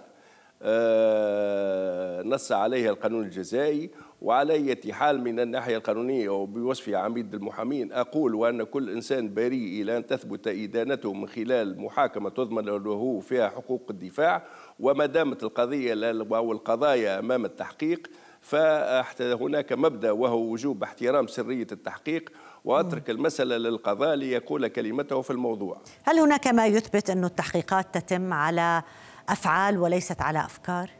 آه، 0.64 2.22
نص 2.22 2.52
عليها 2.52 2.90
القانون 2.90 3.24
الجزائي 3.24 3.90
وعلى 4.22 4.52
أي 4.52 4.92
حال 4.92 5.20
من 5.20 5.40
الناحية 5.40 5.76
القانونية 5.76 6.28
وبوصف 6.28 6.88
عميد 6.88 7.34
المحامين 7.34 7.92
أقول 7.92 8.34
وأن 8.34 8.62
كل 8.62 8.90
إنسان 8.90 9.34
بريء 9.34 9.82
إلى 9.82 9.96
أن 9.96 10.06
تثبت 10.06 10.48
إدانته 10.48 11.12
من 11.12 11.28
خلال 11.28 11.80
محاكمة 11.80 12.30
تضمن 12.30 12.64
له 12.64 13.20
فيها 13.20 13.48
حقوق 13.48 13.86
الدفاع 13.90 14.42
وما 14.80 15.06
دامت 15.06 15.42
القضية 15.42 15.94
أو 16.34 16.52
القضايا 16.52 17.18
أمام 17.18 17.44
التحقيق 17.44 18.10
فهناك 18.42 19.72
مبدأ 19.72 20.10
وهو 20.10 20.40
وجوب 20.40 20.82
احترام 20.82 21.26
سرية 21.26 21.66
التحقيق 21.72 22.32
وأترك 22.64 23.10
المسألة 23.10 23.56
للقضاء 23.56 24.14
ليقول 24.14 24.68
كلمته 24.68 25.20
في 25.22 25.30
الموضوع 25.30 25.80
هل 26.02 26.18
هناك 26.18 26.46
ما 26.46 26.66
يثبت 26.66 27.10
أن 27.10 27.24
التحقيقات 27.24 27.98
تتم 27.98 28.32
على 28.32 28.82
أفعال 29.28 29.78
وليست 29.78 30.22
على 30.22 30.44
أفكار؟ 30.44 30.90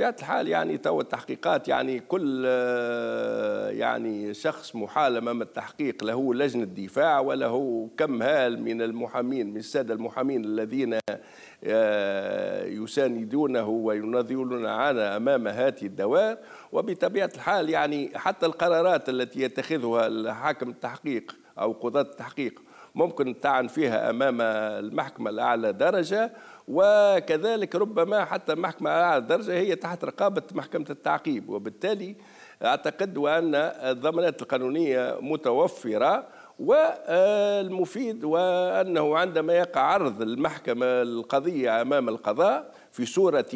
بطبيعة 0.00 0.16
الحال 0.18 0.48
يعني 0.48 0.78
تو 0.78 1.00
التحقيقات 1.00 1.68
يعني 1.68 2.00
كل 2.00 2.44
يعني 3.70 4.34
شخص 4.34 4.76
محال 4.76 5.16
امام 5.16 5.42
التحقيق 5.42 6.04
له 6.04 6.34
لجنة 6.34 6.64
دفاع 6.64 7.20
وله 7.20 7.88
كم 7.96 8.22
هال 8.22 8.62
من 8.62 8.82
المحامين 8.82 9.50
من 9.50 9.56
السادة 9.56 9.94
المحامين 9.94 10.44
الذين 10.44 10.98
يساندونه 12.82 13.68
ويناضلون 13.68 14.62
معنا 14.62 15.16
أمام 15.16 15.48
هذه 15.48 15.82
الدوائر. 15.82 16.38
وبطبيعة 16.72 17.30
الحال 17.34 17.70
يعني 17.70 18.10
حتى 18.14 18.46
القرارات 18.46 19.08
التي 19.08 19.40
يتخذها 19.40 20.32
حاكم 20.32 20.68
التحقيق 20.68 21.36
أو 21.58 21.72
قضاة 21.72 22.02
التحقيق 22.02 22.62
ممكن 22.94 23.40
تعن 23.40 23.66
فيها 23.66 24.10
أمام 24.10 24.40
المحكمة 24.40 25.30
الأعلى 25.30 25.72
درجة. 25.72 26.32
وكذلك 26.68 27.74
ربما 27.76 28.24
حتى 28.24 28.52
المحكمة 28.52 28.90
أعلى 28.90 29.20
درجة 29.20 29.52
هي 29.52 29.76
تحت 29.76 30.04
رقابة 30.04 30.42
محكمة 30.54 30.86
التعقيب. 30.90 31.48
وبالتالي 31.48 32.16
أعتقد 32.64 33.18
وأن 33.18 33.54
الضمانات 33.54 34.42
القانونية 34.42 35.16
متوفرة. 35.20 36.26
والمفيد 36.60 38.24
وأنه 38.24 39.18
عندما 39.18 39.52
يقع 39.52 39.80
عرض 39.80 40.22
المحكمة 40.22 40.86
القضية 40.86 41.82
أمام 41.82 42.08
القضاء 42.08 42.70
في 42.92 43.06
صورة 43.06 43.46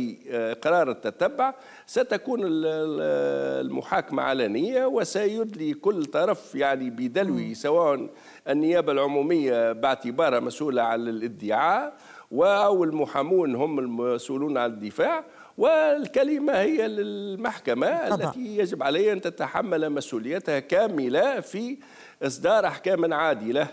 قرار 0.63 0.91
التتبع 0.91 1.55
ستكون 1.87 2.41
المحاكمة 2.45 4.23
علنية 4.23 4.87
وسيدلي 4.87 5.75
كل 5.75 6.05
طرف 6.05 6.55
يعني 6.55 6.91
بدلوه 6.91 7.53
سواء 7.53 8.09
النيابة 8.49 8.93
العمومية 8.93 9.73
باعتبارها 9.73 10.41
مسؤولة 10.41 10.83
عن 10.83 11.09
الادعاء 11.09 11.93
أو 12.33 12.85
المحامون 12.85 13.55
هم 13.55 13.79
المسؤولون 13.79 14.59
عن 14.59 14.71
الدفاع 14.71 15.25
والكلمة 15.59 16.53
هي 16.53 16.89
للمحكمة 16.89 17.87
التي 17.87 18.59
يجب 18.59 18.83
عليها 18.83 19.13
أن 19.13 19.21
تتحمل 19.21 19.91
مسؤوليتها 19.91 20.59
كاملة 20.59 21.41
في 21.41 21.77
إصدار 22.25 22.67
أحكام 22.67 23.15
عادلة 23.15 23.69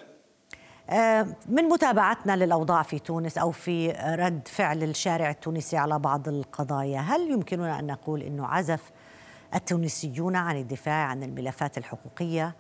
آه، 0.90 1.28
من 1.50 1.64
متابعتنا 1.64 2.36
للأوضاع 2.36 2.84
في 2.84 3.00
تونس 3.00 3.38
أو 3.38 3.52
في 3.52 3.92
رد 3.92 4.48
فعل 4.48 4.84
الشارع 4.84 5.30
التونسي 5.30 5.78
على 5.78 6.00
بعض 6.00 6.28
القضايا 6.28 7.00
هل 7.00 7.32
يمكننا 7.32 7.80
أن 7.80 7.88
نقول 7.88 8.22
أنه 8.22 8.48
عزف 8.48 8.92
التونسيون 9.56 10.36
عن 10.36 10.58
الدفاع 10.58 11.06
عن 11.06 11.24
الملفات 11.24 11.78
الحقوقية 11.78 12.56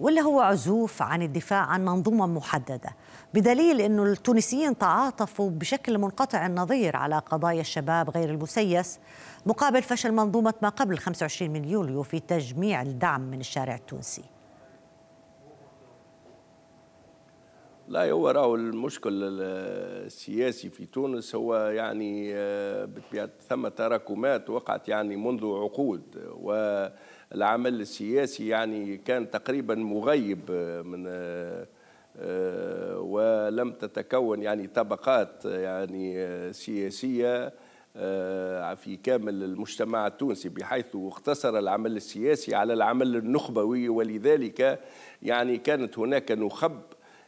ولا 0.00 0.20
هو 0.20 0.40
عزوف 0.40 1.02
عن 1.02 1.22
الدفاع 1.22 1.60
عن 1.60 1.84
منظومة 1.84 2.26
محددة؟ 2.26 2.90
بدليل 3.34 3.80
أنه 3.80 4.02
التونسيين 4.02 4.78
تعاطفوا 4.78 5.50
بشكل 5.50 5.98
منقطع 5.98 6.46
النظير 6.46 6.96
على 6.96 7.18
قضايا 7.18 7.60
الشباب 7.60 8.10
غير 8.10 8.30
المسيس 8.30 8.98
مقابل 9.46 9.82
فشل 9.82 10.12
منظومة 10.12 10.54
ما 10.62 10.68
قبل 10.68 10.98
25 10.98 11.50
من 11.50 11.64
يوليو 11.64 12.02
في 12.02 12.20
تجميع 12.20 12.82
الدعم 12.82 13.20
من 13.20 13.40
الشارع 13.40 13.74
التونسي. 13.74 14.39
لا 17.90 18.10
هو 18.10 18.30
راهو 18.30 18.54
المشكل 18.54 19.10
السياسي 19.22 20.70
في 20.70 20.86
تونس 20.86 21.34
هو 21.34 21.56
يعني 21.56 22.34
آه، 22.34 22.84
بطبيعة 22.84 23.30
ثم 23.48 23.68
تراكمات 23.68 24.50
وقعت 24.50 24.88
يعني 24.88 25.16
منذ 25.16 25.44
عقود 25.44 26.02
والعمل 26.32 27.80
السياسي 27.80 28.48
يعني 28.48 28.96
كان 28.96 29.30
تقريبا 29.30 29.74
مغيب 29.74 30.50
من 30.84 31.04
آه، 31.08 31.66
آه، 32.16 32.98
ولم 32.98 33.72
تتكون 33.72 34.42
يعني 34.42 34.66
طبقات 34.66 35.44
يعني 35.44 36.52
سياسية 36.52 37.52
في 38.74 38.98
كامل 39.02 39.42
المجتمع 39.42 40.06
التونسي 40.06 40.48
بحيث 40.48 40.86
اختصر 40.96 41.58
العمل 41.58 41.96
السياسي 41.96 42.54
على 42.54 42.72
العمل 42.72 43.16
النخبوي 43.16 43.88
ولذلك 43.88 44.80
يعني 45.22 45.58
كانت 45.58 45.98
هناك 45.98 46.32
نخب 46.32 46.80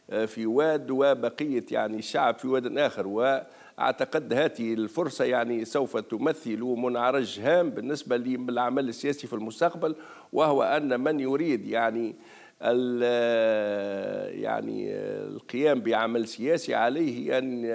في 0.09 0.45
واد 0.45 0.91
وبقية 0.91 1.65
يعني 1.71 1.97
الشعب 1.97 2.39
في 2.39 2.47
واد 2.47 2.77
آخر. 2.77 3.07
وأعتقد 3.07 4.33
هذه 4.33 4.73
الفرصة 4.73 5.25
يعني 5.25 5.65
سوف 5.65 5.97
تمثل 5.97 6.61
منعرج 6.61 7.39
هام 7.39 7.69
بالنسبة 7.69 8.17
للعمل 8.17 8.89
السياسي 8.89 9.27
في 9.27 9.33
المستقبل 9.33 9.95
وهو 10.33 10.63
أن 10.63 10.99
من 10.99 11.19
يريد 11.19 11.67
يعني 11.67 12.15
يعني 14.41 14.93
القيام 15.27 15.81
بعمل 15.81 16.27
سياسي 16.27 16.75
عليه 16.75 17.37
أن 17.37 17.65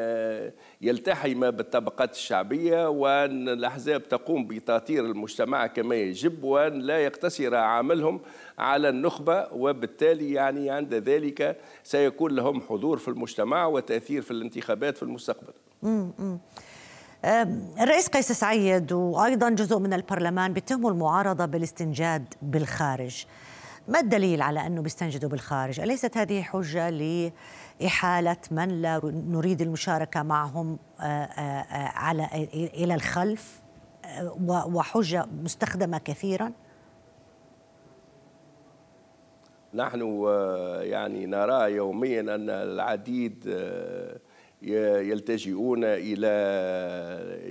يلتحم 0.80 1.50
بالطبقات 1.50 2.12
الشعبية 2.12 2.88
وأن 2.88 3.48
الأحزاب 3.48 4.08
تقوم 4.08 4.46
بتأطير 4.46 5.04
المجتمع 5.04 5.66
كما 5.66 5.94
يجب 5.94 6.44
وأن 6.44 6.78
لا 6.78 6.98
يقتصر 6.98 7.54
عملهم 7.54 8.20
على 8.58 8.88
النخبة 8.88 9.46
وبالتالي 9.52 10.32
يعني 10.32 10.70
عند 10.70 10.94
ذلك 10.94 11.56
سيكون 11.84 12.36
لهم 12.36 12.60
حضور 12.60 12.98
في 12.98 13.08
المجتمع 13.08 13.66
وتأثير 13.66 14.22
في 14.22 14.30
الانتخابات 14.30 14.96
في 14.96 15.02
المستقبل. 15.02 15.52
الرئيس 17.82 18.08
قيس 18.08 18.32
سعيد 18.32 18.92
وأيضا 18.92 19.50
جزء 19.50 19.78
من 19.78 19.92
البرلمان 19.92 20.52
بيتهموا 20.52 20.90
المعارضة 20.90 21.44
بالاستنجاد 21.44 22.34
بالخارج. 22.42 23.26
ما 23.88 24.00
الدليل 24.00 24.42
على 24.42 24.66
أنه 24.66 24.82
بيستنجدوا 24.82 25.30
بالخارج؟ 25.30 25.80
أليست 25.80 26.16
هذه 26.16 26.42
حجة 26.42 26.90
لإحالة 27.80 28.36
من 28.50 28.82
لا 28.82 29.00
نريد 29.04 29.62
المشاركة 29.62 30.22
معهم 30.22 30.78
آه، 31.00 31.04
آه، 31.04 31.40
آه، 31.40 31.88
على 31.98 32.28
إلى 32.54 32.94
الخلف 32.94 33.62
وحجة 34.46 35.26
مستخدمة 35.42 35.98
كثيرا؟ 35.98 36.52
نحن 39.74 40.24
يعني 40.80 41.26
نرى 41.26 41.72
يوميا 41.72 42.20
أن 42.20 42.50
العديد 42.50 43.44
يلتجئون 44.62 45.84
إلى 45.84 46.26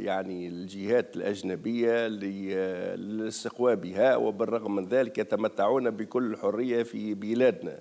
يعني 0.06 0.48
الجهات 0.48 1.16
الأجنبية 1.16 2.08
لاستقوابها 2.96 4.16
وبالرغم 4.16 4.76
من 4.76 4.86
ذلك 4.86 5.18
يتمتعون 5.18 5.90
بكل 5.90 6.38
حرية 6.38 6.84
في 6.84 7.14
بلادنا. 7.14 7.80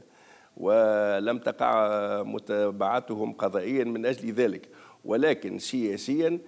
ولم 0.56 1.38
تقع 1.38 2.22
متابعتهم 2.22 3.32
قضائيا 3.32 3.84
من 3.84 4.06
أجل 4.06 4.32
ذلك. 4.32 4.68
ولكن 5.04 5.58
سياسيا 5.58 6.38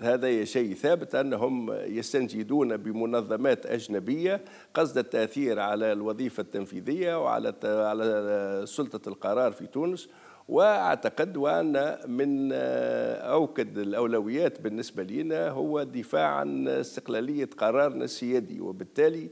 هذا 0.00 0.44
شيء 0.44 0.74
ثابت 0.74 1.14
أنهم 1.14 1.72
يستنجدون 1.72 2.76
بمنظمات 2.76 3.66
أجنبية 3.66 4.44
قصد 4.74 4.98
التأثير 4.98 5.60
على 5.60 5.92
الوظيفة 5.92 6.40
التنفيذية 6.40 7.22
وعلى 7.22 7.54
على 7.64 8.62
سلطة 8.66 9.08
القرار 9.08 9.52
في 9.52 9.66
تونس 9.66 10.08
وأعتقد 10.48 11.36
وأن 11.36 11.96
من 12.08 12.52
أوكد 12.52 13.78
الأولويات 13.78 14.60
بالنسبة 14.60 15.02
لنا 15.02 15.48
هو 15.48 15.80
الدفاع 15.80 16.28
عن 16.28 16.68
استقلالية 16.68 17.48
قرارنا 17.58 18.04
السيادي 18.04 18.60
وبالتالي 18.60 19.30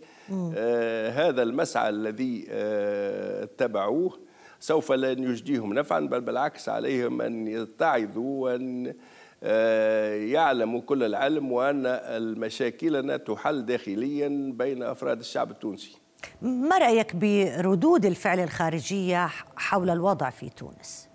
آه 0.57 1.09
هذا 1.11 1.43
المسعى 1.43 1.89
الذي 1.89 2.47
آه 2.51 3.45
اتبعوه 3.45 4.19
سوف 4.61 4.93
لن 4.93 5.25
يجديهم 5.25 5.75
نفعا 5.75 6.01
بل 6.01 6.21
بالعكس 6.21 6.69
عليهم 6.69 7.23
أن 7.23 7.47
يتعظوا 7.49 8.45
وأن 8.45 8.95
آه 9.43 10.15
يعلموا 10.15 10.81
كل 10.81 11.03
العلم 11.03 11.53
وأن 11.53 11.87
المشاكلنا 11.87 13.17
تحل 13.17 13.67
داخليا 13.67 14.53
بين 14.55 14.83
أفراد 14.83 15.19
الشعب 15.19 15.51
التونسي. 15.51 16.02
ما 16.43 16.79
رأيك 16.79 17.17
بردود 17.17 18.07
الفعل 18.07 18.41
الخارجية 18.41 19.31
حول 19.57 19.91
الوضع 19.91 20.31
في 20.31 20.49
تونس 20.49 21.09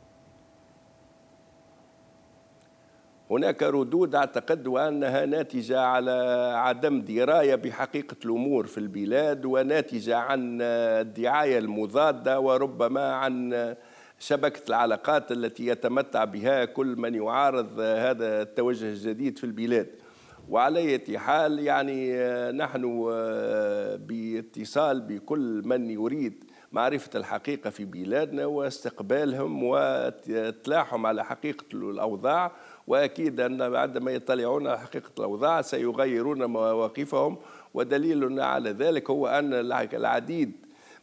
هناك 3.32 3.64
ردود 3.64 4.16
أعتقد 4.16 4.68
وأنها 4.68 5.26
ناتجة 5.26 5.80
على 5.80 6.12
عدم 6.56 7.02
دراية 7.02 7.56
بحقيقة 7.56 8.16
الأمور 8.26 8.68
في 8.68 8.78
البلاد 8.78 9.46
وناتجة 9.46 10.18
عن 10.18 10.62
الدعاية 10.62 11.58
المضادة 11.58 12.40
وربما 12.40 13.14
عن 13.14 13.76
شبكة 14.20 14.62
العلاقات 14.70 15.32
التي 15.32 15.68
يتمتع 15.68 16.24
بها 16.24 16.66
كل 16.66 16.88
من 16.88 17.16
يعارض 17.16 17.80
هذا 17.80 18.42
التوجه 18.42 18.86
الجديد 18.86 19.38
في 19.38 19.44
البلاد. 19.44 19.88
وعلى 20.50 20.80
اية 20.80 21.18
حال 21.18 21.60
يعني 21.60 22.12
نحن 22.52 22.82
باتصال 24.08 25.02
بكل 25.02 25.62
من 25.66 25.90
يريد 25.90 26.44
معرفة 26.72 27.10
الحقيقة 27.16 27.70
في 27.70 27.86
بلادنا 27.86 28.46
واستقبالهم 28.46 29.64
وتلاحم 29.64 31.06
على 31.06 31.26
حقيقة 31.26 31.66
الأوضاع. 31.74 32.52
وأكيد 32.88 33.40
أن 33.40 33.62
عندما 33.62 34.12
يطلعون 34.12 34.68
على 34.68 34.80
حقيقة 34.80 35.12
الأوضاع 35.18 35.62
سيغيرون 35.62 36.46
مواقفهم. 36.46 37.38
ودليل 37.74 38.40
على 38.40 38.70
ذلك 38.70 39.10
هو 39.10 39.28
أن 39.28 39.54
العديد 39.94 40.52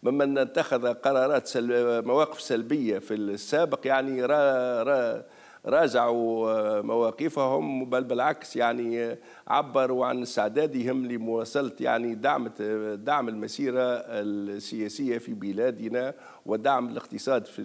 ممن 0.02 0.38
اتخذ 0.38 0.94
قرارات 0.94 1.46
سل... 1.46 2.02
مواقف 2.06 2.40
سلبية 2.40 2.98
في 2.98 3.14
السابق 3.14 3.80
يعني 3.84 4.24
را... 4.24 4.82
را... 4.82 5.24
راجعوا 5.66 6.82
مواقفهم 6.82 7.90
بل 7.90 8.04
بالعكس 8.04 8.56
يعني 8.56 9.16
عبروا 9.48 10.06
عن 10.06 10.22
استعدادهم 10.22 11.06
لمواصلة 11.06 11.72
يعني 11.80 12.14
دعم 12.14 12.48
دعم 12.94 13.28
المسيرة 13.28 13.82
السياسية 14.08 15.18
في 15.18 15.34
بلادنا 15.34 16.14
ودعم 16.46 16.88
الاقتصاد 16.88 17.46
في 17.46 17.64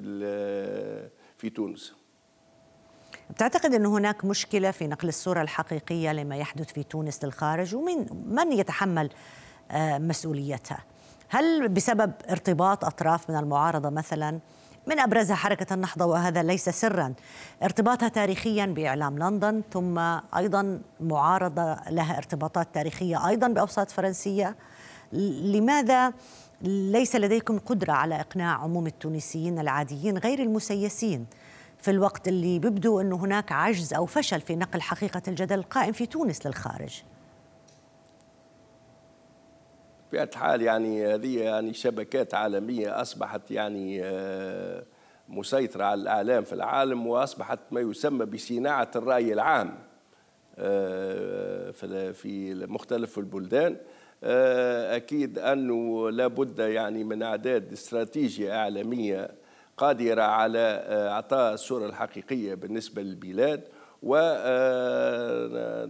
في 1.37 1.49
تونس. 1.49 1.93
تعتقد 3.37 3.73
أن 3.73 3.85
هناك 3.85 4.25
مشكلة 4.25 4.71
في 4.71 4.87
نقل 4.87 5.07
الصورة 5.07 5.41
الحقيقية 5.41 6.13
لما 6.13 6.37
يحدث 6.37 6.73
في 6.73 6.83
تونس 6.83 7.23
للخارج 7.25 7.75
ومن 7.75 8.05
من 8.25 8.51
يتحمل 8.51 9.09
آه، 9.71 9.97
مسؤوليتها؟ 9.97 10.83
هل 11.29 11.67
بسبب 11.67 12.11
ارتباط 12.29 12.85
أطراف 12.85 13.29
من 13.29 13.35
المعارضة 13.35 13.89
مثلاً 13.89 14.39
من 14.89 14.99
أبرزها 14.99 15.35
حركة 15.35 15.73
النهضة 15.73 16.05
وهذا 16.05 16.43
ليس 16.43 16.69
سرا. 16.69 17.13
ارتباطها 17.63 18.09
تاريخيا 18.09 18.65
بإعلام 18.65 19.19
لندن 19.19 19.61
ثم 19.73 19.99
أيضا 20.37 20.81
معارضة 20.99 21.77
لها 21.89 22.17
ارتباطات 22.17 22.67
تاريخية 22.73 23.27
أيضا 23.27 23.47
بأوساط 23.47 23.91
فرنسية. 23.91 24.55
لماذا 25.13 26.13
ليس 26.61 27.15
لديكم 27.15 27.59
قدرة 27.59 27.91
على 27.93 28.19
إقناع 28.19 28.55
عموم 28.55 28.87
التونسيين 28.87 29.59
العاديين 29.59 30.17
غير 30.17 30.39
المسيسين 30.39 31.25
في 31.81 31.91
الوقت 31.91 32.27
اللي 32.27 32.59
بيبدو 32.59 33.01
أنه 33.01 33.15
هناك 33.15 33.51
عجز 33.51 33.93
أو 33.93 34.05
فشل 34.05 34.41
في 34.41 34.55
نقل 34.55 34.81
حقيقة 34.81 35.21
الجدل 35.27 35.59
القائم 35.59 35.91
في 35.91 36.05
تونس 36.05 36.45
للخارج؟ 36.45 37.03
بطبيعة 40.09 40.29
الحال 40.33 40.61
يعني 40.61 41.13
هذه 41.13 41.39
يعني 41.39 41.73
شبكات 41.73 42.33
عالمية 42.33 43.01
أصبحت 43.01 43.51
يعني 43.51 44.03
آه، 44.03 44.83
مسيطرة 45.27 45.83
على 45.83 46.01
الإعلام 46.01 46.43
في 46.43 46.53
العالم 46.53 47.07
وأصبحت 47.07 47.59
ما 47.71 47.79
يسمى 47.81 48.25
بصناعة 48.25 48.91
الرأي 48.95 49.33
العام 49.33 49.77
آه، 50.57 51.71
في 52.11 52.53
مختلف 52.69 53.17
البلدان. 53.17 53.77
آه، 54.23 54.95
أكيد 54.95 55.39
أنه 55.39 56.09
لابد 56.09 56.59
يعني 56.59 57.03
من 57.03 57.23
إعداد 57.23 57.71
استراتيجية 57.71 58.55
إعلامية 58.55 59.31
قادرة 59.77 60.21
على 60.21 60.83
إعطاء 60.89 61.53
الصورة 61.53 61.85
الحقيقية 61.85 62.53
بالنسبة 62.55 63.01
للبلاد. 63.01 63.61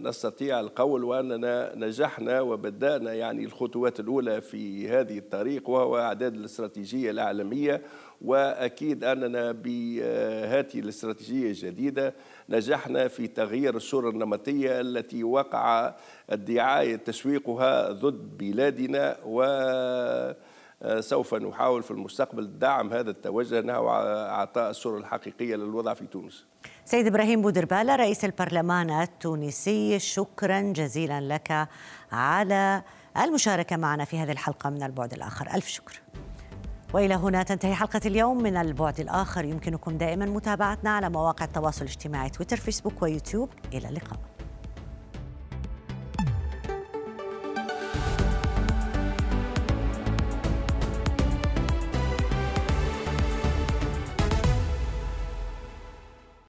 ونستطيع 0.00 0.60
القول 0.60 1.04
وأننا 1.04 1.72
نجحنا 1.76 2.40
وبدأنا 2.40 3.12
يعني 3.12 3.44
الخطوات 3.44 4.00
الأولى 4.00 4.40
في 4.40 4.88
هذه 4.88 5.18
الطريق 5.18 5.70
وهو 5.70 5.98
إعداد 5.98 6.34
الاستراتيجية 6.34 7.10
العالمية. 7.10 7.82
وأكيد 8.22 9.04
أننا 9.04 9.52
بهذه 9.52 10.80
الاستراتيجية 10.80 11.48
الجديدة 11.48 12.14
نجحنا 12.48 13.08
في 13.08 13.26
تغيير 13.26 13.76
الصورة 13.76 14.10
النمطية 14.10 14.80
التي 14.80 15.24
وقع 15.24 15.94
الدعاية 16.32 16.96
تسويقها 16.96 17.92
ضد 17.92 18.38
بلادنا 18.38 19.16
و 19.24 19.42
سوف 21.00 21.34
نحاول 21.34 21.82
في 21.82 21.90
المستقبل 21.90 22.58
دعم 22.58 22.92
هذا 22.92 23.10
التوجه 23.10 23.60
نحو 23.60 23.88
إعطاء 23.90 24.70
الصورة 24.70 24.98
الحقيقية 24.98 25.56
للوضع 25.56 25.94
في 25.94 26.06
تونس. 26.06 26.46
سيد 26.84 27.06
إبراهيم 27.06 27.42
بودربالة 27.42 27.96
رئيس 27.96 28.24
البرلمان 28.24 28.90
التونسي 28.90 29.98
شكرا 29.98 30.60
جزيلا 30.60 31.20
لك 31.20 31.68
على 32.12 32.82
المشاركة 33.16 33.76
معنا 33.76 34.04
في 34.04 34.18
هذه 34.18 34.32
الحلقة 34.32 34.70
من 34.70 34.82
البعد 34.82 35.12
الآخر، 35.12 35.54
ألف 35.54 35.66
شكر. 35.68 36.00
وإلى 36.94 37.14
هنا 37.14 37.42
تنتهي 37.42 37.74
حلقة 37.74 38.00
اليوم 38.06 38.42
من 38.42 38.56
البعد 38.56 39.00
الآخر 39.00 39.44
يمكنكم 39.44 39.98
دائما 39.98 40.26
متابعتنا 40.26 40.90
على 40.90 41.10
مواقع 41.10 41.44
التواصل 41.44 41.84
الاجتماعي 41.84 42.30
تويتر 42.30 42.56
فيسبوك 42.56 43.02
ويوتيوب 43.02 43.48
إلى 43.72 43.88
اللقاء. 43.88 44.18